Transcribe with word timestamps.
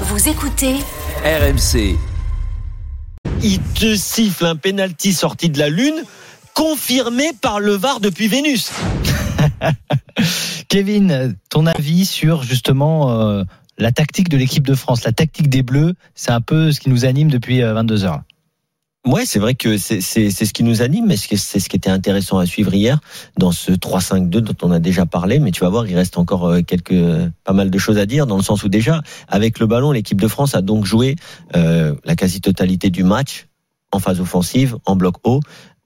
Vous 0.00 0.28
écoutez 0.28 0.74
RMC. 1.24 1.96
Il 3.42 3.60
te 3.60 3.94
siffle 3.94 4.46
un 4.46 4.56
penalty 4.56 5.12
sorti 5.12 5.50
de 5.50 5.58
la 5.58 5.68
Lune, 5.68 6.02
confirmé 6.54 7.32
par 7.40 7.60
le 7.60 7.72
VAR 7.72 8.00
depuis 8.00 8.28
Vénus. 8.28 8.72
Kevin, 10.68 11.36
ton 11.50 11.66
avis 11.66 12.06
sur 12.06 12.42
justement 12.42 13.10
euh, 13.10 13.44
la 13.78 13.92
tactique 13.92 14.28
de 14.28 14.36
l'équipe 14.36 14.66
de 14.66 14.74
France, 14.74 15.04
la 15.04 15.12
tactique 15.12 15.48
des 15.48 15.62
Bleus, 15.62 15.94
c'est 16.14 16.32
un 16.32 16.40
peu 16.40 16.72
ce 16.72 16.80
qui 16.80 16.90
nous 16.90 17.04
anime 17.04 17.30
depuis 17.30 17.62
euh, 17.62 17.74
22 17.74 18.04
heures. 18.04 18.22
Ouais, 19.06 19.26
c'est 19.26 19.38
vrai 19.38 19.54
que 19.54 19.76
c'est 19.76 20.00
ce 20.00 20.52
qui 20.54 20.64
nous 20.64 20.80
anime, 20.80 21.04
mais 21.06 21.18
c'est 21.18 21.36
c'est 21.36 21.60
ce 21.60 21.68
qui 21.68 21.76
était 21.76 21.90
intéressant 21.90 22.38
à 22.38 22.46
suivre 22.46 22.72
hier 22.72 23.00
dans 23.36 23.52
ce 23.52 23.70
3-5-2 23.70 24.30
dont 24.38 24.56
on 24.62 24.70
a 24.70 24.78
déjà 24.78 25.04
parlé. 25.04 25.38
Mais 25.40 25.50
tu 25.50 25.60
vas 25.60 25.68
voir, 25.68 25.86
il 25.86 25.94
reste 25.94 26.16
encore 26.16 26.46
euh, 26.46 26.62
quelques 26.62 26.94
pas 27.44 27.52
mal 27.52 27.70
de 27.70 27.78
choses 27.78 27.98
à 27.98 28.06
dire 28.06 28.26
dans 28.26 28.38
le 28.38 28.42
sens 28.42 28.64
où 28.64 28.70
déjà 28.70 29.02
avec 29.28 29.58
le 29.58 29.66
ballon, 29.66 29.92
l'équipe 29.92 30.18
de 30.18 30.26
France 30.26 30.54
a 30.54 30.62
donc 30.62 30.86
joué 30.86 31.16
euh, 31.54 31.94
la 32.04 32.16
quasi-totalité 32.16 32.88
du 32.88 33.04
match 33.04 33.46
en 33.92 33.98
phase 33.98 34.20
offensive, 34.22 34.78
en 34.86 34.96
bloc 34.96 35.16
haut, 35.24 35.40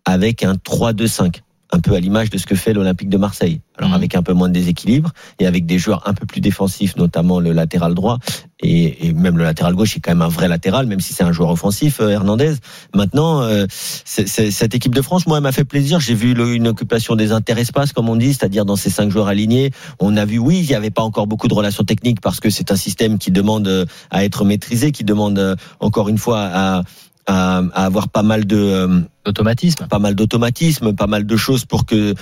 avec 0.04 0.44
un 0.44 0.54
3-2-5 0.54 1.40
un 1.70 1.80
peu 1.80 1.94
à 1.94 2.00
l'image 2.00 2.30
de 2.30 2.38
ce 2.38 2.46
que 2.46 2.54
fait 2.54 2.72
l'Olympique 2.72 3.08
de 3.10 3.18
Marseille. 3.18 3.60
Alors 3.76 3.90
Mhm. 3.90 3.96
avec 3.96 4.14
un 4.16 4.22
peu 4.22 4.32
moins 4.32 4.48
de 4.48 4.54
déséquilibre 4.54 5.12
et 5.38 5.46
avec 5.46 5.64
des 5.66 5.78
joueurs 5.78 6.02
un 6.08 6.14
peu 6.14 6.26
plus 6.26 6.40
défensifs, 6.40 6.96
notamment 6.96 7.38
le 7.38 7.52
latéral 7.52 7.94
droit 7.94 8.18
et, 8.60 9.06
et 9.06 9.12
même 9.12 9.38
le 9.38 9.44
latéral 9.44 9.74
gauche 9.74 9.96
est 9.96 10.00
quand 10.00 10.10
même 10.10 10.22
un 10.22 10.28
vrai 10.28 10.48
latéral, 10.48 10.86
même 10.86 10.98
si 11.00 11.12
c'est 11.14 11.22
un 11.22 11.30
joueur 11.30 11.50
offensif, 11.50 12.00
euh, 12.00 12.08
Hernandez. 12.10 12.54
Maintenant, 12.94 13.42
euh, 13.42 13.66
cette 13.70 14.74
équipe 14.74 14.94
de 14.94 15.02
France, 15.02 15.26
moi, 15.26 15.36
elle 15.38 15.42
m'a 15.44 15.52
fait 15.52 15.64
plaisir. 15.64 16.00
J'ai 16.00 16.14
vu 16.14 16.34
le- 16.34 16.54
une 16.54 16.66
occupation 16.66 17.14
des 17.14 17.30
interespaces, 17.32 17.92
comme 17.92 18.08
on 18.08 18.16
dit, 18.16 18.34
c'est-à-dire 18.34 18.64
dans 18.64 18.74
ces 18.76 18.90
cinq 18.90 19.10
joueurs 19.10 19.28
alignés. 19.28 19.70
On 20.00 20.16
a 20.16 20.24
vu, 20.24 20.38
oui, 20.38 20.58
il 20.60 20.66
n'y 20.66 20.74
avait 20.74 20.90
pas 20.90 21.02
encore 21.02 21.26
beaucoup 21.28 21.46
de 21.48 21.54
relations 21.54 21.84
techniques 21.84 22.20
parce 22.20 22.40
que 22.40 22.50
c'est 22.50 22.72
un 22.72 22.76
système 22.76 23.18
qui 23.18 23.30
demande 23.30 23.68
euh, 23.68 23.84
à 24.10 24.24
être 24.24 24.44
maîtrisé, 24.44 24.90
qui 24.90 25.04
demande 25.04 25.38
euh, 25.38 25.54
encore 25.80 26.08
une 26.08 26.18
fois 26.18 26.40
à, 26.52 26.82
à, 27.28 27.58
à 27.58 27.84
avoir 27.84 28.08
pas 28.08 28.22
mal 28.22 28.46
de 28.46 28.56
euh, 28.56 29.00
Automatisme. 29.26 29.86
pas 29.86 29.98
mal 29.98 30.14
d'automatisme, 30.14 30.94
pas 30.94 31.06
mal 31.06 31.26
de 31.26 31.36
choses 31.36 31.64
pour 31.64 31.86
que 31.86 32.14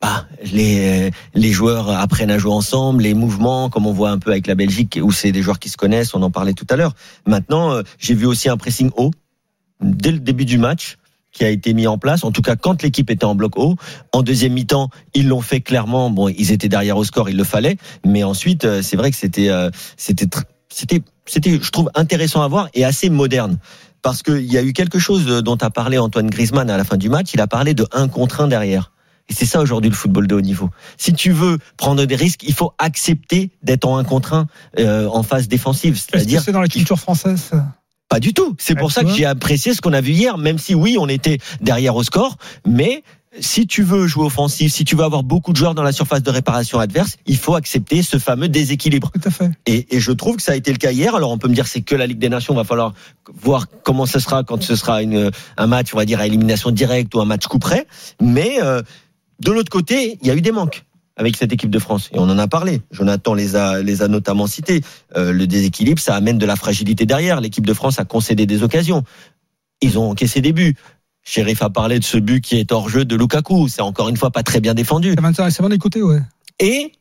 bah, 0.00 0.26
les, 0.52 1.10
les 1.34 1.52
joueurs 1.52 1.90
apprennent 1.90 2.30
à 2.30 2.38
jouer 2.38 2.52
ensemble, 2.52 3.02
les 3.02 3.14
mouvements, 3.14 3.68
comme 3.68 3.86
on 3.86 3.92
voit 3.92 4.10
un 4.10 4.18
peu 4.18 4.30
avec 4.30 4.46
la 4.46 4.54
Belgique, 4.54 4.98
où 5.02 5.10
c'est 5.10 5.32
des 5.32 5.42
joueurs 5.42 5.58
qui 5.58 5.68
se 5.68 5.76
connaissent, 5.76 6.14
on 6.14 6.22
en 6.22 6.30
parlait 6.30 6.52
tout 6.52 6.66
à 6.70 6.76
l'heure. 6.76 6.94
Maintenant, 7.26 7.72
euh, 7.72 7.82
j'ai 7.98 8.14
vu 8.14 8.26
aussi 8.26 8.48
un 8.48 8.56
pressing 8.56 8.90
haut 8.96 9.10
dès 9.80 10.12
le 10.12 10.20
début 10.20 10.44
du 10.44 10.58
match 10.58 10.96
qui 11.32 11.44
a 11.44 11.50
été 11.50 11.74
mis 11.74 11.86
en 11.86 11.98
place, 11.98 12.24
en 12.24 12.30
tout 12.32 12.40
cas 12.40 12.56
quand 12.56 12.82
l'équipe 12.82 13.10
était 13.10 13.24
en 13.24 13.34
bloc 13.34 13.58
haut. 13.58 13.76
En 14.12 14.22
deuxième 14.22 14.54
mi-temps, 14.54 14.88
ils 15.12 15.28
l'ont 15.28 15.42
fait 15.42 15.60
clairement. 15.60 16.08
Bon, 16.08 16.28
ils 16.28 16.50
étaient 16.50 16.68
derrière 16.68 16.96
au 16.96 17.04
score, 17.04 17.28
il 17.28 17.36
le 17.36 17.44
fallait, 17.44 17.76
mais 18.06 18.22
ensuite, 18.24 18.64
euh, 18.64 18.80
c'est 18.82 18.96
vrai 18.96 19.10
que 19.10 19.16
c'était, 19.16 19.50
euh, 19.50 19.70
c'était, 19.98 20.28
c'était, 20.70 21.02
c'était, 21.26 21.58
je 21.60 21.70
trouve 21.70 21.90
intéressant 21.94 22.42
à 22.42 22.48
voir 22.48 22.68
et 22.72 22.84
assez 22.84 23.10
moderne. 23.10 23.58
Parce 24.06 24.22
qu'il 24.22 24.44
y 24.44 24.56
a 24.56 24.62
eu 24.62 24.72
quelque 24.72 25.00
chose 25.00 25.26
dont 25.26 25.56
a 25.56 25.68
parlé 25.68 25.98
Antoine 25.98 26.30
Griezmann 26.30 26.70
à 26.70 26.76
la 26.76 26.84
fin 26.84 26.96
du 26.96 27.08
match. 27.08 27.34
Il 27.34 27.40
a 27.40 27.48
parlé 27.48 27.74
de 27.74 27.88
un 27.90 28.06
contre 28.06 28.40
un 28.40 28.46
derrière. 28.46 28.92
Et 29.28 29.34
c'est 29.34 29.46
ça 29.46 29.60
aujourd'hui 29.60 29.90
le 29.90 29.96
football 29.96 30.28
de 30.28 30.36
haut 30.36 30.40
niveau. 30.40 30.70
Si 30.96 31.12
tu 31.12 31.32
veux 31.32 31.58
prendre 31.76 32.04
des 32.04 32.14
risques, 32.14 32.44
il 32.44 32.54
faut 32.54 32.72
accepter 32.78 33.50
d'être 33.64 33.84
en 33.84 33.98
un 33.98 34.04
contre 34.04 34.34
un 34.34 34.46
euh, 34.78 35.08
en 35.08 35.24
phase 35.24 35.48
défensive. 35.48 35.98
C'est-à-dire 35.98 36.40
c'est 36.40 36.52
dans 36.52 36.60
la 36.60 36.68
culture 36.68 37.00
française 37.00 37.40
ça? 37.50 37.66
Pas 38.08 38.20
du 38.20 38.32
tout. 38.32 38.54
C'est 38.60 38.76
pour 38.76 38.92
ça 38.92 39.02
que 39.02 39.10
j'ai 39.10 39.26
apprécié 39.26 39.74
ce 39.74 39.80
qu'on 39.80 39.92
a 39.92 40.00
vu 40.00 40.12
hier, 40.12 40.38
même 40.38 40.60
si 40.60 40.76
oui, 40.76 40.96
on 41.00 41.08
était 41.08 41.38
derrière 41.60 41.96
au 41.96 42.04
score, 42.04 42.36
mais 42.64 43.02
si 43.40 43.66
tu 43.66 43.82
veux 43.82 44.06
jouer 44.06 44.26
offensif, 44.26 44.72
si 44.72 44.84
tu 44.84 44.96
veux 44.96 45.04
avoir 45.04 45.22
beaucoup 45.22 45.52
de 45.52 45.56
joueurs 45.56 45.74
dans 45.74 45.82
la 45.82 45.92
surface 45.92 46.22
de 46.22 46.30
réparation 46.30 46.78
adverse, 46.78 47.16
il 47.26 47.36
faut 47.36 47.54
accepter 47.54 48.02
ce 48.02 48.18
fameux 48.18 48.48
déséquilibre. 48.48 49.10
Tout 49.12 49.28
à 49.28 49.30
fait. 49.30 49.50
Et, 49.66 49.96
et 49.96 50.00
je 50.00 50.12
trouve 50.12 50.36
que 50.36 50.42
ça 50.42 50.52
a 50.52 50.56
été 50.56 50.72
le 50.72 50.78
cas 50.78 50.92
hier. 50.92 51.14
Alors 51.14 51.30
on 51.30 51.38
peut 51.38 51.48
me 51.48 51.54
dire 51.54 51.66
c'est 51.66 51.82
que 51.82 51.94
la 51.94 52.06
Ligue 52.06 52.18
des 52.18 52.28
Nations, 52.28 52.54
va 52.54 52.64
falloir 52.64 52.94
voir 53.34 53.66
comment 53.82 54.06
ce 54.06 54.18
sera 54.18 54.44
quand 54.44 54.62
ce 54.62 54.76
sera 54.76 55.02
une, 55.02 55.30
un 55.56 55.66
match, 55.66 55.94
on 55.94 55.96
va 55.96 56.04
dire 56.04 56.20
à 56.20 56.26
élimination 56.26 56.70
directe 56.70 57.14
ou 57.14 57.20
un 57.20 57.24
match 57.24 57.46
coup 57.46 57.58
près. 57.58 57.86
Mais 58.20 58.58
euh, 58.62 58.82
de 59.40 59.52
l'autre 59.52 59.70
côté, 59.70 60.18
il 60.20 60.26
y 60.26 60.30
a 60.30 60.34
eu 60.34 60.40
des 60.40 60.52
manques 60.52 60.84
avec 61.16 61.36
cette 61.36 61.52
équipe 61.52 61.70
de 61.70 61.78
France 61.78 62.10
et 62.12 62.18
on 62.18 62.24
en 62.24 62.38
a 62.38 62.46
parlé. 62.46 62.82
Jonathan 62.90 63.34
les 63.34 63.56
a 63.56 63.82
les 63.82 64.02
a 64.02 64.08
notamment 64.08 64.46
cités. 64.46 64.82
Euh, 65.16 65.32
le 65.32 65.46
déséquilibre, 65.46 66.00
ça 66.00 66.14
amène 66.14 66.38
de 66.38 66.46
la 66.46 66.56
fragilité 66.56 67.06
derrière. 67.06 67.40
L'équipe 67.40 67.66
de 67.66 67.74
France 67.74 67.98
a 67.98 68.04
concédé 68.04 68.46
des 68.46 68.62
occasions. 68.62 69.02
Ils 69.80 69.98
ont 69.98 70.10
encaissé 70.10 70.40
des 70.40 70.52
buts. 70.52 70.76
Sheriff 71.26 71.60
a 71.60 71.70
parlé 71.70 71.98
de 71.98 72.04
ce 72.04 72.18
but 72.18 72.40
qui 72.40 72.56
est 72.56 72.70
hors 72.70 72.88
jeu 72.88 73.04
de 73.04 73.16
Lukaku. 73.16 73.66
C'est 73.68 73.82
encore 73.82 74.08
une 74.08 74.16
fois 74.16 74.30
pas 74.30 74.44
très 74.44 74.60
bien 74.60 74.74
défendu. 74.74 75.14
C'est 75.50 75.60
bien, 75.60 75.68
d'écouter, 75.68 76.00
ouais. 76.00 76.20
Et 76.60 76.92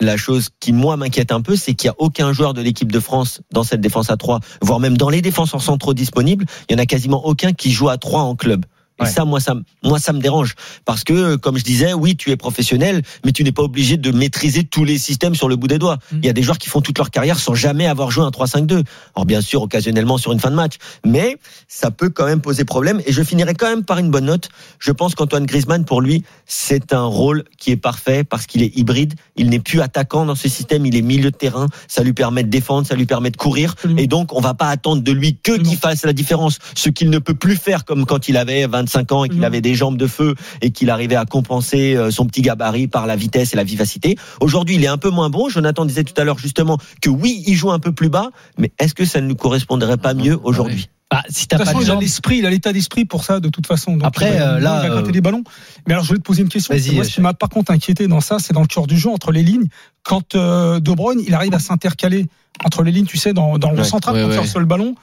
la 0.00 0.16
chose 0.16 0.48
qui 0.58 0.72
moi 0.72 0.96
m'inquiète 0.96 1.30
un 1.30 1.40
peu, 1.40 1.54
c'est 1.54 1.74
qu'il 1.74 1.88
n'y 1.88 1.92
a 1.92 1.94
aucun 1.98 2.32
joueur 2.32 2.52
de 2.52 2.60
l'équipe 2.60 2.90
de 2.90 3.00
France 3.00 3.40
dans 3.52 3.62
cette 3.62 3.80
défense 3.80 4.10
à 4.10 4.16
3, 4.16 4.40
voire 4.60 4.80
même 4.80 4.96
dans 4.96 5.08
les 5.08 5.22
défenseurs 5.22 5.62
centraux 5.62 5.94
disponibles, 5.94 6.46
il 6.68 6.72
y 6.72 6.76
en 6.76 6.82
a 6.82 6.86
quasiment 6.86 7.24
aucun 7.26 7.52
qui 7.52 7.70
joue 7.70 7.88
à 7.88 7.96
3 7.96 8.22
en 8.22 8.34
club. 8.34 8.66
Et 9.00 9.04
Ouais. 9.04 9.10
ça, 9.10 9.24
moi, 9.24 9.40
ça, 9.40 9.54
moi, 9.84 9.98
ça 9.98 10.12
me 10.12 10.20
dérange 10.20 10.54
parce 10.84 11.04
que, 11.04 11.36
comme 11.36 11.56
je 11.56 11.64
disais, 11.64 11.92
oui, 11.92 12.16
tu 12.16 12.30
es 12.30 12.36
professionnel, 12.36 13.02
mais 13.24 13.32
tu 13.32 13.44
n'es 13.44 13.52
pas 13.52 13.62
obligé 13.62 13.96
de 13.96 14.10
maîtriser 14.10 14.64
tous 14.64 14.84
les 14.84 14.98
systèmes 14.98 15.34
sur 15.34 15.48
le 15.48 15.56
bout 15.56 15.68
des 15.68 15.78
doigts. 15.78 15.98
Mm. 16.10 16.18
Il 16.18 16.26
y 16.26 16.28
a 16.28 16.32
des 16.32 16.42
joueurs 16.42 16.58
qui 16.58 16.68
font 16.68 16.80
toute 16.80 16.98
leur 16.98 17.10
carrière 17.10 17.38
sans 17.38 17.54
jamais 17.54 17.86
avoir 17.86 18.10
joué 18.10 18.24
un 18.24 18.30
3-5-2. 18.30 18.82
Alors 19.14 19.26
bien 19.26 19.40
sûr, 19.40 19.62
occasionnellement 19.62 20.18
sur 20.18 20.32
une 20.32 20.40
fin 20.40 20.50
de 20.50 20.56
match, 20.56 20.74
mais 21.04 21.36
ça 21.68 21.90
peut 21.90 22.10
quand 22.10 22.26
même 22.26 22.40
poser 22.40 22.64
problème. 22.64 23.00
Et 23.06 23.12
je 23.12 23.22
finirai 23.22 23.54
quand 23.54 23.68
même 23.68 23.84
par 23.84 23.98
une 23.98 24.10
bonne 24.10 24.24
note. 24.26 24.48
Je 24.78 24.90
pense 24.92 25.14
qu'Antoine 25.14 25.46
Griezmann, 25.46 25.84
pour 25.84 26.00
lui, 26.00 26.24
c'est 26.46 26.92
un 26.92 27.04
rôle 27.04 27.44
qui 27.58 27.70
est 27.70 27.76
parfait 27.76 28.24
parce 28.24 28.46
qu'il 28.46 28.62
est 28.62 28.76
hybride. 28.76 29.14
Il 29.36 29.48
n'est 29.48 29.60
plus 29.60 29.80
attaquant 29.80 30.26
dans 30.26 30.34
ce 30.34 30.48
système, 30.48 30.86
il 30.86 30.96
est 30.96 31.02
milieu 31.02 31.30
de 31.30 31.36
terrain. 31.36 31.66
Ça 31.86 32.02
lui 32.02 32.12
permet 32.12 32.42
de 32.42 32.48
défendre, 32.48 32.86
ça 32.86 32.94
lui 32.94 33.06
permet 33.06 33.30
de 33.30 33.36
courir. 33.36 33.74
Et 33.96 34.06
donc, 34.06 34.32
on 34.32 34.40
va 34.40 34.54
pas 34.54 34.68
attendre 34.68 35.02
de 35.02 35.12
lui 35.12 35.36
que 35.36 35.52
qu'il 35.52 35.76
fasse 35.76 36.04
la 36.04 36.12
différence. 36.12 36.58
Ce 36.74 36.88
qu'il 36.88 37.10
ne 37.10 37.18
peut 37.18 37.34
plus 37.34 37.56
faire 37.56 37.84
comme 37.84 38.06
quand 38.06 38.28
il 38.28 38.36
avait 38.36 38.66
25 38.88 39.12
ans 39.12 39.24
et 39.24 39.28
qu'il 39.28 39.38
Mhm. 39.38 39.44
avait 39.44 39.60
des 39.60 39.74
jambes 39.74 39.96
de 39.98 40.06
feu 40.06 40.34
et 40.62 40.70
qu'il 40.70 40.90
arrivait 40.90 41.16
à 41.16 41.24
compenser 41.26 41.94
euh, 41.94 42.10
son 42.10 42.26
petit 42.26 42.42
gabarit 42.42 42.88
par 42.88 43.06
la 43.06 43.16
vitesse 43.16 43.52
et 43.52 43.56
la 43.56 43.64
vivacité. 43.64 44.16
Aujourd'hui, 44.40 44.76
il 44.76 44.84
est 44.84 44.88
un 44.88 44.98
peu 44.98 45.10
moins 45.10 45.28
bon. 45.30 45.48
Jonathan 45.48 45.84
disait 45.84 46.04
tout 46.04 46.18
à 46.20 46.24
l'heure 46.24 46.38
justement 46.38 46.78
que 47.02 47.10
oui, 47.10 47.42
il 47.46 47.54
joue 47.54 47.70
un 47.70 47.78
peu 47.78 47.92
plus 47.92 48.08
bas, 48.08 48.30
mais 48.56 48.72
est-ce 48.78 48.94
que 48.94 49.04
ça 49.04 49.20
ne 49.20 49.26
lui 49.28 49.36
correspondrait 49.36 49.98
pas 49.98 50.14
mieux 50.14 50.38
aujourd'hui? 50.42 50.88
Bah, 51.10 51.22
si 51.30 51.46
De 51.46 51.48
toute 51.56 51.58
pas 51.58 51.64
façon, 51.64 51.78
de 51.78 51.84
il 51.84 51.90
a 51.90 51.94
l'esprit, 52.00 52.38
il 52.38 52.46
a 52.46 52.50
l'état 52.50 52.70
d'esprit 52.72 53.06
pour 53.06 53.24
ça, 53.24 53.40
de 53.40 53.48
toute 53.48 53.66
façon. 53.66 53.92
Donc, 53.92 54.04
Après, 54.04 54.30
il 54.34 54.38
va- 54.38 54.56
euh, 54.56 54.60
là, 54.60 54.80
il 54.84 54.88
va 54.88 54.94
gratter 54.94 55.08
euh, 55.08 55.12
des 55.12 55.20
ballons. 55.22 55.42
Mais 55.86 55.94
alors, 55.94 56.04
je 56.04 56.08
voulais 56.08 56.18
te 56.20 56.24
poser 56.24 56.42
une 56.42 56.50
question. 56.50 56.74
Moi, 56.92 57.04
ce 57.04 57.10
qui 57.14 57.20
m'a 57.22 57.32
par 57.32 57.48
contre 57.48 57.72
inquiété 57.72 58.08
dans 58.08 58.20
ça, 58.20 58.38
c'est 58.38 58.52
dans 58.52 58.60
le 58.60 58.66
cœur 58.66 58.86
du 58.86 58.98
jeu, 58.98 59.08
entre 59.10 59.32
les 59.32 59.42
lignes. 59.42 59.68
Quand 60.02 60.34
euh, 60.34 60.80
De 60.80 60.92
Bruyne, 60.92 61.20
il 61.26 61.32
arrive 61.34 61.54
à 61.54 61.58
s'intercaler 61.60 62.26
entre 62.64 62.82
les 62.82 62.92
lignes, 62.92 63.06
tu 63.06 63.16
sais, 63.16 63.32
dans, 63.32 63.56
dans 63.56 63.70
le 63.70 63.78
Ouais, 63.78 63.84
central, 63.84 64.16
ouais, 64.16 64.22
pour 64.24 64.32
faire 64.32 64.42
ouais. 64.42 64.48
sur 64.48 64.60
le 64.60 64.66
ballon, 64.66 64.96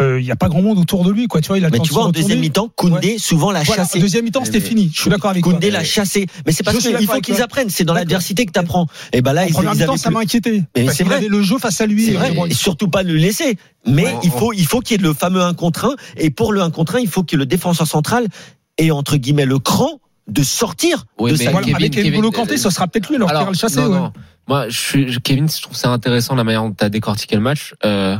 euh, 0.00 0.20
il 0.20 0.24
n'y 0.24 0.30
a 0.30 0.36
pas 0.36 0.48
grand 0.48 0.62
monde 0.62 0.78
autour 0.78 1.04
de 1.04 1.10
lui, 1.10 1.26
quoi. 1.26 1.40
Tu 1.40 1.48
vois, 1.48 1.58
il 1.58 1.64
a 1.64 1.70
Mais 1.70 1.78
tu 1.80 1.92
vois, 1.92 2.02
se 2.04 2.08
en 2.08 2.10
deuxième 2.10 2.40
mi-temps, 2.40 2.68
Koundé 2.74 3.18
souvent 3.18 3.50
l'a 3.50 3.62
Voilà, 3.62 3.82
en 3.82 3.84
chassé. 3.86 3.98
deuxième 4.00 4.24
mi-temps, 4.24 4.44
c'était 4.44 4.60
fini. 4.60 4.90
Je 4.94 5.00
suis 5.00 5.10
d'accord 5.10 5.30
avec 5.30 5.42
toi. 5.44 5.52
Koundé 5.52 5.70
l'a 5.70 5.84
chassé. 5.84 6.26
Mais 6.46 6.52
c'est 6.52 6.62
parce 6.62 6.78
qu'il 6.78 7.06
faut 7.06 7.20
qu'ils 7.20 7.42
apprennent. 7.42 7.70
C'est 7.70 7.84
dans 7.84 7.94
l'adversité 7.94 8.46
que 8.46 8.52
tu 8.52 8.58
apprends. 8.58 8.86
Et 9.12 9.22
ben 9.22 9.32
là, 9.32 9.42
En 9.42 9.46
ils, 9.46 9.52
première 9.52 9.74
mi-temps, 9.74 9.96
ça 9.96 10.10
m'a 10.10 10.20
inquiété. 10.20 10.62
Mais 10.76 10.88
c'est 10.88 11.04
vrai. 11.04 11.20
le 11.20 11.42
jeu 11.42 11.58
face 11.58 11.80
à 11.80 11.86
lui. 11.86 12.16
Euh, 12.16 12.46
et 12.46 12.54
surtout 12.54 12.88
pas 12.88 13.02
le 13.02 13.14
laisser. 13.14 13.56
Mais 13.86 14.04
Ouais. 14.04 14.14
il 14.22 14.30
faut, 14.30 14.52
il 14.52 14.66
faut 14.66 14.80
qu'il 14.80 15.00
y 15.00 15.04
ait 15.04 15.06
le 15.06 15.14
fameux 15.14 15.42
1 15.42 15.54
contre 15.54 15.84
1. 15.86 15.94
Et 16.16 16.30
pour 16.30 16.52
le 16.52 16.60
1 16.62 16.70
contre 16.70 16.96
1, 16.96 17.00
il 17.00 17.08
faut 17.08 17.22
que 17.22 17.36
le 17.36 17.46
défenseur 17.46 17.86
central 17.86 18.26
ait, 18.78 18.90
entre 18.90 19.16
guillemets, 19.16 19.46
le 19.46 19.58
cran 19.58 20.00
de 20.28 20.42
sortir 20.42 21.06
Oui, 21.18 21.32
de 21.32 21.36
mais 21.38 21.44
sa 21.44 21.50
Voilà, 21.50 21.64
Kevin, 21.66 21.76
avec 21.76 21.92
Kevin, 21.92 22.12
N'Golo 22.12 22.30
Kanté, 22.30 22.54
euh, 22.54 22.56
ce 22.56 22.70
sera 22.70 22.86
peut-être 22.86 23.08
lui, 23.08 23.16
alors, 23.16 23.30
ira 23.30 23.46
le 23.50 23.54
chasser. 23.56 23.80
non, 23.80 23.86
ouais. 23.88 23.98
non. 23.98 24.12
Moi, 24.48 24.68
je 24.68 24.78
suis, 24.78 25.12
je- 25.12 25.18
Kevin, 25.18 25.48
je 25.48 25.60
trouve 25.60 25.76
ça 25.76 25.90
intéressant 25.90 26.34
la 26.36 26.44
manière 26.44 26.62
dont 26.62 26.72
tu 26.72 26.84
as 26.84 26.88
décortiqué 26.88 27.34
le 27.36 27.42
match. 27.42 27.74
Euh, 27.84 28.16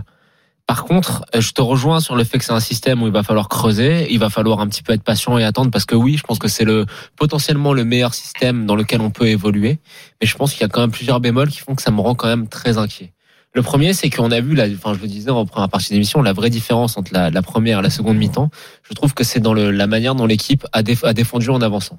par 0.70 0.84
contre, 0.84 1.24
euh, 1.34 1.40
je 1.40 1.50
te 1.50 1.60
rejoins 1.60 1.98
sur 1.98 2.14
le 2.14 2.22
fait 2.22 2.38
que 2.38 2.44
c'est 2.44 2.52
un 2.52 2.60
système 2.60 3.02
où 3.02 3.08
il 3.08 3.12
va 3.12 3.24
falloir 3.24 3.48
creuser, 3.48 4.06
il 4.08 4.20
va 4.20 4.30
falloir 4.30 4.60
un 4.60 4.68
petit 4.68 4.84
peu 4.84 4.92
être 4.92 5.02
patient 5.02 5.36
et 5.36 5.42
attendre 5.42 5.72
parce 5.72 5.84
que 5.84 5.96
oui, 5.96 6.16
je 6.16 6.22
pense 6.22 6.38
que 6.38 6.46
c'est 6.46 6.62
le 6.62 6.86
potentiellement 7.16 7.72
le 7.72 7.84
meilleur 7.84 8.14
système 8.14 8.66
dans 8.66 8.76
lequel 8.76 9.00
on 9.00 9.10
peut 9.10 9.26
évoluer. 9.26 9.80
Mais 10.20 10.28
je 10.28 10.36
pense 10.36 10.52
qu'il 10.52 10.60
y 10.60 10.64
a 10.64 10.68
quand 10.68 10.80
même 10.80 10.92
plusieurs 10.92 11.18
bémols 11.18 11.48
qui 11.48 11.58
font 11.58 11.74
que 11.74 11.82
ça 11.82 11.90
me 11.90 12.00
rend 12.00 12.14
quand 12.14 12.28
même 12.28 12.46
très 12.46 12.78
inquiet. 12.78 13.12
Le 13.52 13.62
premier, 13.62 13.94
c'est 13.94 14.10
qu'on 14.10 14.30
a 14.30 14.40
vu, 14.40 14.54
la, 14.54 14.66
enfin, 14.66 14.94
je 14.94 15.00
le 15.00 15.08
disais 15.08 15.30
en 15.30 15.44
première 15.44 15.70
partie 15.70 15.92
d'émission, 15.92 16.22
la 16.22 16.32
vraie 16.32 16.50
différence 16.50 16.96
entre 16.96 17.10
la, 17.12 17.42
première 17.42 17.80
et 17.80 17.82
la 17.82 17.90
seconde 17.90 18.16
mi-temps. 18.16 18.48
Je 18.88 18.94
trouve 18.94 19.12
que 19.12 19.24
c'est 19.24 19.40
dans 19.40 19.54
le, 19.54 19.72
la 19.72 19.88
manière 19.88 20.14
dont 20.14 20.26
l'équipe 20.26 20.68
a 20.72 20.84
défendu 20.84 21.50
en 21.50 21.62
avançant. 21.62 21.98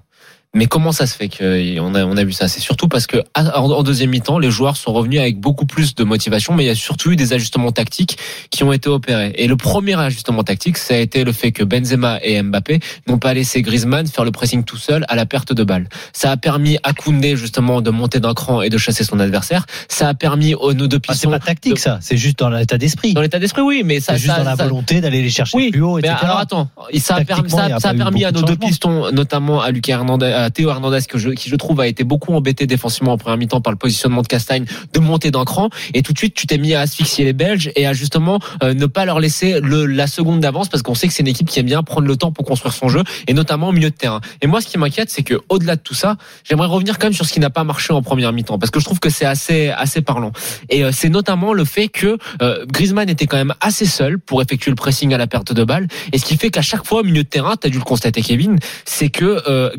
Mais 0.54 0.66
comment 0.66 0.92
ça 0.92 1.08
se 1.08 1.16
fait 1.16 1.30
qu'on 1.30 1.96
a, 1.96 2.04
on 2.04 2.18
a 2.18 2.24
vu 2.26 2.34
ça? 2.34 2.50
C'est 2.50 2.60
surtout 2.60 2.90
parce 2.90 3.08
que 3.08 3.24
en 3.36 3.84
deuxième 3.84 4.10
mi-temps, 4.10 4.38
les 4.38 4.52
joueurs 4.52 4.76
sont 4.76 4.92
revenus 4.92 5.22
avec 5.22 5.40
beaucoup 5.40 5.66
plus 5.66 5.96
de 5.96 6.04
motivation, 6.04 6.54
mais 6.54 6.66
il 6.66 6.68
y 6.68 6.72
a 6.72 6.76
surtout 6.76 7.12
eu 7.12 7.16
des 7.16 7.32
ajustements 7.32 7.72
tactiques 7.72 8.18
qui 8.50 8.66
ont 8.66 8.74
été 8.74 8.90
opérés. 8.90 9.32
Et 9.38 9.48
le 9.48 9.56
premier 9.56 9.98
ajustement 9.98 10.44
tactique, 10.44 10.78
ça 10.78 10.96
a 10.96 10.98
été 10.98 11.24
le 11.24 11.32
fait 11.32 11.54
que 11.54 11.64
Benzema 11.64 12.20
et 12.22 12.42
Mbappé 12.42 12.82
n'ont 13.08 13.18
pas 13.18 13.34
laissé 13.34 13.62
Griezmann 13.62 14.08
faire 14.08 14.26
le 14.26 14.32
pressing 14.32 14.66
tout 14.66 14.76
seul 14.76 15.06
à 15.08 15.16
la 15.16 15.26
perte 15.26 15.54
de 15.54 15.64
balle. 15.64 15.88
Ça 16.12 16.32
a 16.32 16.36
permis 16.38 16.78
à 16.84 16.92
Koundé 16.92 17.38
justement 17.38 17.82
de 17.82 17.90
monter 17.90 18.20
d'un 18.20 18.34
cran 18.34 18.62
et 18.62 18.68
de 18.70 18.78
chasser 18.78 19.06
son 19.06 19.22
adversaire. 19.22 19.66
Ça 19.88 20.10
a 20.10 20.14
permis 20.14 20.54
aux 20.54 20.74
nos 20.74 20.88
deux 20.88 20.98
Ah, 20.98 21.14
c'est 21.14 21.14
pistons 21.14 21.30
pas 21.32 21.40
tactique 21.40 21.80
ça, 21.80 22.00
c'est 22.02 22.18
juste 22.18 22.40
dans 22.40 22.50
l'état 22.50 22.78
d'esprit. 22.78 23.14
dans 23.14 23.22
l'état 23.22 23.40
d'esprit, 23.40 23.62
oui, 23.62 23.84
mais 23.86 24.02
ça, 24.02 24.14
C'est 24.14 24.20
juste 24.24 24.34
ça- 24.34 24.40
dans 24.40 24.50
la 24.50 24.58
ça- 24.58 24.64
volonté 24.66 25.00
d'aller 25.00 25.22
les 25.22 25.30
chercher 25.30 25.56
oui, 25.58 25.72
plus 25.72 25.82
haut, 25.82 25.96
mais 25.96 26.02
etc. 26.10 26.18
alors 26.24 26.40
attends, 26.40 26.70
ça 27.00 27.16
a 27.16 27.24
permis, 27.24 27.50
ça, 27.50 27.70
a 27.82 27.94
permis 27.94 28.26
à 28.26 28.32
nos 28.34 28.42
de 28.42 28.48
deux 28.48 28.58
pistons, 28.58 29.12
notamment 29.14 29.62
à 29.62 29.72
Lucas 29.72 29.94
Hernandez, 29.94 30.26
à 30.42 30.50
Théo 30.50 30.70
Hernandez, 30.70 31.00
que 31.08 31.18
je, 31.18 31.30
qui 31.30 31.50
je 31.50 31.56
trouve 31.56 31.80
a 31.80 31.88
été 31.88 32.04
beaucoup 32.04 32.34
embêté 32.34 32.68
défensivement 32.68 33.14
en 33.14 33.18
première 33.18 33.38
mi-temps 33.38 33.62
par 33.62 33.72
le 33.72 33.78
positionnement 33.78 34.22
de 34.22 34.28
Castagne, 34.28 34.66
de 34.94 35.00
monter 35.00 35.32
d'un 35.32 35.46
cran, 35.46 35.70
et 35.94 36.02
tout 36.02 36.14
de 36.14 36.18
suite 36.18 36.34
tu 36.34 36.48
t'es 36.48 36.58
mis 36.58 36.74
à 36.74 36.82
asphyxier 36.82 37.26
les 37.26 37.34
Belges 37.34 37.72
et 37.76 37.88
à 37.88 37.94
justement 37.94 38.40
euh, 38.64 38.74
ne 38.74 38.86
pas 38.86 39.06
leur 39.06 39.20
laisser 39.20 39.60
le, 39.62 39.86
la 39.86 40.08
seconde 40.08 40.40
d'avance 40.40 40.70
parce 40.70 40.84
qu'on 40.84 40.96
sait 40.96 41.08
que 41.08 41.14
c'est 41.14 41.24
une 41.24 41.28
équipe 41.28 41.48
qui 41.48 41.60
aime 41.60 41.66
bien 41.66 41.84
prendre 41.84 42.08
le 42.08 42.16
temps 42.16 42.32
pour 42.32 42.46
construire 42.46 42.74
son 42.74 42.90
jeu 42.90 43.04
et 43.28 43.34
notamment 43.34 43.70
au 43.70 43.72
milieu 43.72 43.90
de 43.90 43.96
terrain. 43.96 44.22
Et 44.42 44.48
moi, 44.48 44.62
ce 44.62 44.68
qui 44.68 44.78
m'inquiète, 44.78 45.10
c'est 45.10 45.24
que 45.24 45.36
au-delà 45.50 45.76
de 45.76 45.82
tout 45.82 45.94
ça, 45.94 46.18
j'aimerais 46.44 46.68
revenir 46.68 47.00
quand 47.00 47.08
même 47.08 47.14
sur 47.14 47.26
ce 47.26 47.34
qui 47.34 47.40
n'a 47.40 47.50
pas 47.50 47.64
marché 47.64 47.94
en 47.94 48.02
première 48.02 48.34
mi-temps 48.34 48.60
parce 48.60 48.72
que 48.72 48.80
je 48.80 48.86
trouve 48.86 49.00
que 49.00 49.10
c'est 49.10 49.26
assez 49.26 49.70
assez 49.70 50.02
parlant. 50.02 50.32
Et 50.70 50.84
euh, 50.84 50.92
c'est 50.92 51.10
notamment 51.10 51.54
le 51.54 51.66
fait 51.66 51.88
que 51.88 52.18
euh, 52.42 52.66
Griezmann 52.68 53.10
était 53.10 53.28
quand 53.28 53.38
même 53.38 53.54
assez 53.62 53.86
seul 53.86 54.20
pour 54.20 54.42
effectuer 54.42 54.72
le 54.72 54.76
pressing 54.76 55.14
à 55.14 55.18
la 55.18 55.28
perte 55.28 55.54
de 55.54 55.64
balle. 55.64 55.88
Et 56.14 56.18
ce 56.18 56.26
qui 56.26 56.38
fait 56.38 56.50
qu'à 56.50 56.62
chaque 56.62 56.86
fois 56.86 57.02
au 57.02 57.04
milieu 57.04 57.24
de 57.24 57.30
terrain, 57.30 57.56
tu 57.60 57.68
as 57.68 57.70
dû 57.70 57.78
le 57.78 57.84
constater 57.84 58.22
Kevin, 58.22 58.58
c'est 58.86 59.10
que 59.10 59.44
euh, 59.48 59.70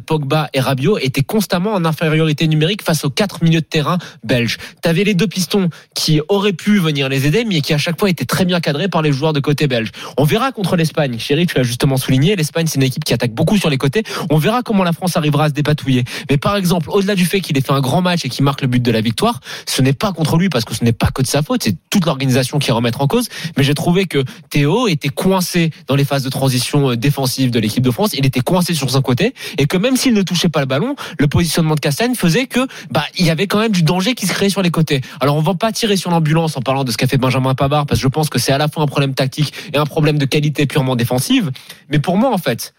Pogba 0.00 0.48
et 0.54 0.60
Rabiot 0.60 0.98
étaient 0.98 1.22
constamment 1.22 1.72
en 1.72 1.84
infériorité 1.84 2.46
numérique 2.46 2.82
face 2.82 3.04
aux 3.04 3.10
quatre 3.10 3.42
milieux 3.42 3.60
de 3.60 3.66
terrain 3.66 3.98
belges. 4.22 4.58
Tu 4.82 4.88
avais 4.88 5.04
les 5.04 5.14
deux 5.14 5.26
pistons 5.26 5.70
qui 5.94 6.20
auraient 6.28 6.52
pu 6.52 6.78
venir 6.78 7.08
les 7.08 7.26
aider, 7.26 7.44
mais 7.44 7.60
qui 7.60 7.74
à 7.74 7.78
chaque 7.78 7.98
fois 7.98 8.10
étaient 8.10 8.24
très 8.24 8.44
bien 8.44 8.60
cadrés 8.60 8.88
par 8.88 9.02
les 9.02 9.12
joueurs 9.12 9.32
de 9.32 9.40
côté 9.40 9.66
belge. 9.66 9.90
On 10.16 10.24
verra 10.24 10.52
contre 10.52 10.76
l'Espagne. 10.76 11.18
Chéri, 11.18 11.46
tu 11.46 11.56
l'as 11.56 11.62
justement 11.62 11.96
souligné, 11.96 12.36
l'Espagne 12.36 12.66
c'est 12.66 12.76
une 12.76 12.82
équipe 12.82 13.04
qui 13.04 13.12
attaque 13.12 13.32
beaucoup 13.32 13.56
sur 13.56 13.70
les 13.70 13.78
côtés. 13.78 14.02
On 14.30 14.38
verra 14.38 14.62
comment 14.62 14.84
la 14.84 14.92
France 14.92 15.16
arrivera 15.16 15.44
à 15.44 15.48
se 15.48 15.54
dépatouiller. 15.54 16.04
Mais 16.30 16.36
par 16.36 16.56
exemple, 16.56 16.88
au-delà 16.90 17.14
du 17.14 17.26
fait 17.26 17.40
qu'il 17.40 17.56
ait 17.58 17.60
fait 17.60 17.72
un 17.72 17.80
grand 17.80 18.00
match 18.00 18.24
et 18.24 18.28
qu'il 18.28 18.44
marque 18.44 18.62
le 18.62 18.68
but 18.68 18.82
de 18.82 18.90
la 18.90 19.00
victoire, 19.00 19.40
ce 19.66 19.82
n'est 19.82 19.92
pas 19.92 20.12
contre 20.12 20.36
lui 20.36 20.48
parce 20.48 20.64
que 20.64 20.74
ce 20.74 20.84
n'est 20.84 20.92
pas 20.92 21.08
que 21.08 21.22
de 21.22 21.26
sa 21.26 21.42
faute, 21.42 21.62
c'est 21.62 21.76
toute 21.90 22.06
l'organisation 22.06 22.58
qui 22.58 22.70
est 22.70 22.72
remettre 22.72 23.00
en 23.00 23.06
cause. 23.06 23.28
Mais 23.56 23.64
j'ai 23.64 23.74
trouvé 23.74 24.06
que 24.06 24.24
Théo 24.50 24.88
était 24.88 25.08
coincé 25.08 25.70
dans 25.86 25.96
les 25.96 26.04
phases 26.04 26.22
de 26.22 26.30
transition 26.30 26.90
euh, 26.90 26.96
défensive 26.96 27.50
de 27.50 27.58
l'équipe 27.58 27.82
de 27.82 27.90
France. 27.90 28.10
Il 28.14 28.24
était 28.24 28.40
coincé 28.40 28.74
sur 28.74 28.90
son 28.90 29.02
côté 29.02 29.34
et 29.58 29.66
que 29.66 29.76
même 29.76 29.83
s'il 29.96 30.14
ne 30.14 30.22
touchait 30.22 30.48
pas 30.48 30.60
le 30.60 30.66
ballon, 30.66 30.96
le 31.18 31.28
positionnement 31.28 31.74
de 31.74 31.80
Castagne 31.80 32.14
faisait 32.14 32.46
que 32.46 32.60
bah 32.90 33.04
il 33.18 33.26
y 33.26 33.30
avait 33.30 33.46
quand 33.46 33.60
même 33.60 33.72
du 33.72 33.82
danger 33.82 34.14
qui 34.14 34.26
se 34.26 34.32
créait 34.32 34.48
sur 34.48 34.62
les 34.62 34.70
côtés. 34.70 35.00
Alors 35.20 35.36
on 35.36 35.40
va 35.40 35.54
pas 35.54 35.72
tirer 35.72 35.96
sur 35.96 36.10
l'ambulance 36.10 36.56
en 36.56 36.62
parlant 36.62 36.84
de 36.84 36.90
ce 36.90 36.96
qu'a 36.96 37.06
fait 37.06 37.18
Benjamin 37.18 37.54
Pavard 37.54 37.86
parce 37.86 38.00
que 38.00 38.02
je 38.02 38.08
pense 38.08 38.30
que 38.30 38.38
c'est 38.38 38.52
à 38.52 38.58
la 38.58 38.68
fois 38.68 38.82
un 38.82 38.86
problème 38.86 39.14
tactique 39.14 39.52
et 39.72 39.76
un 39.76 39.86
problème 39.86 40.18
de 40.18 40.24
qualité 40.24 40.66
purement 40.66 40.96
défensive. 40.96 41.50
Mais 41.90 41.98
pour 41.98 42.16
moi 42.16 42.32
en 42.32 42.38
fait 42.38 42.74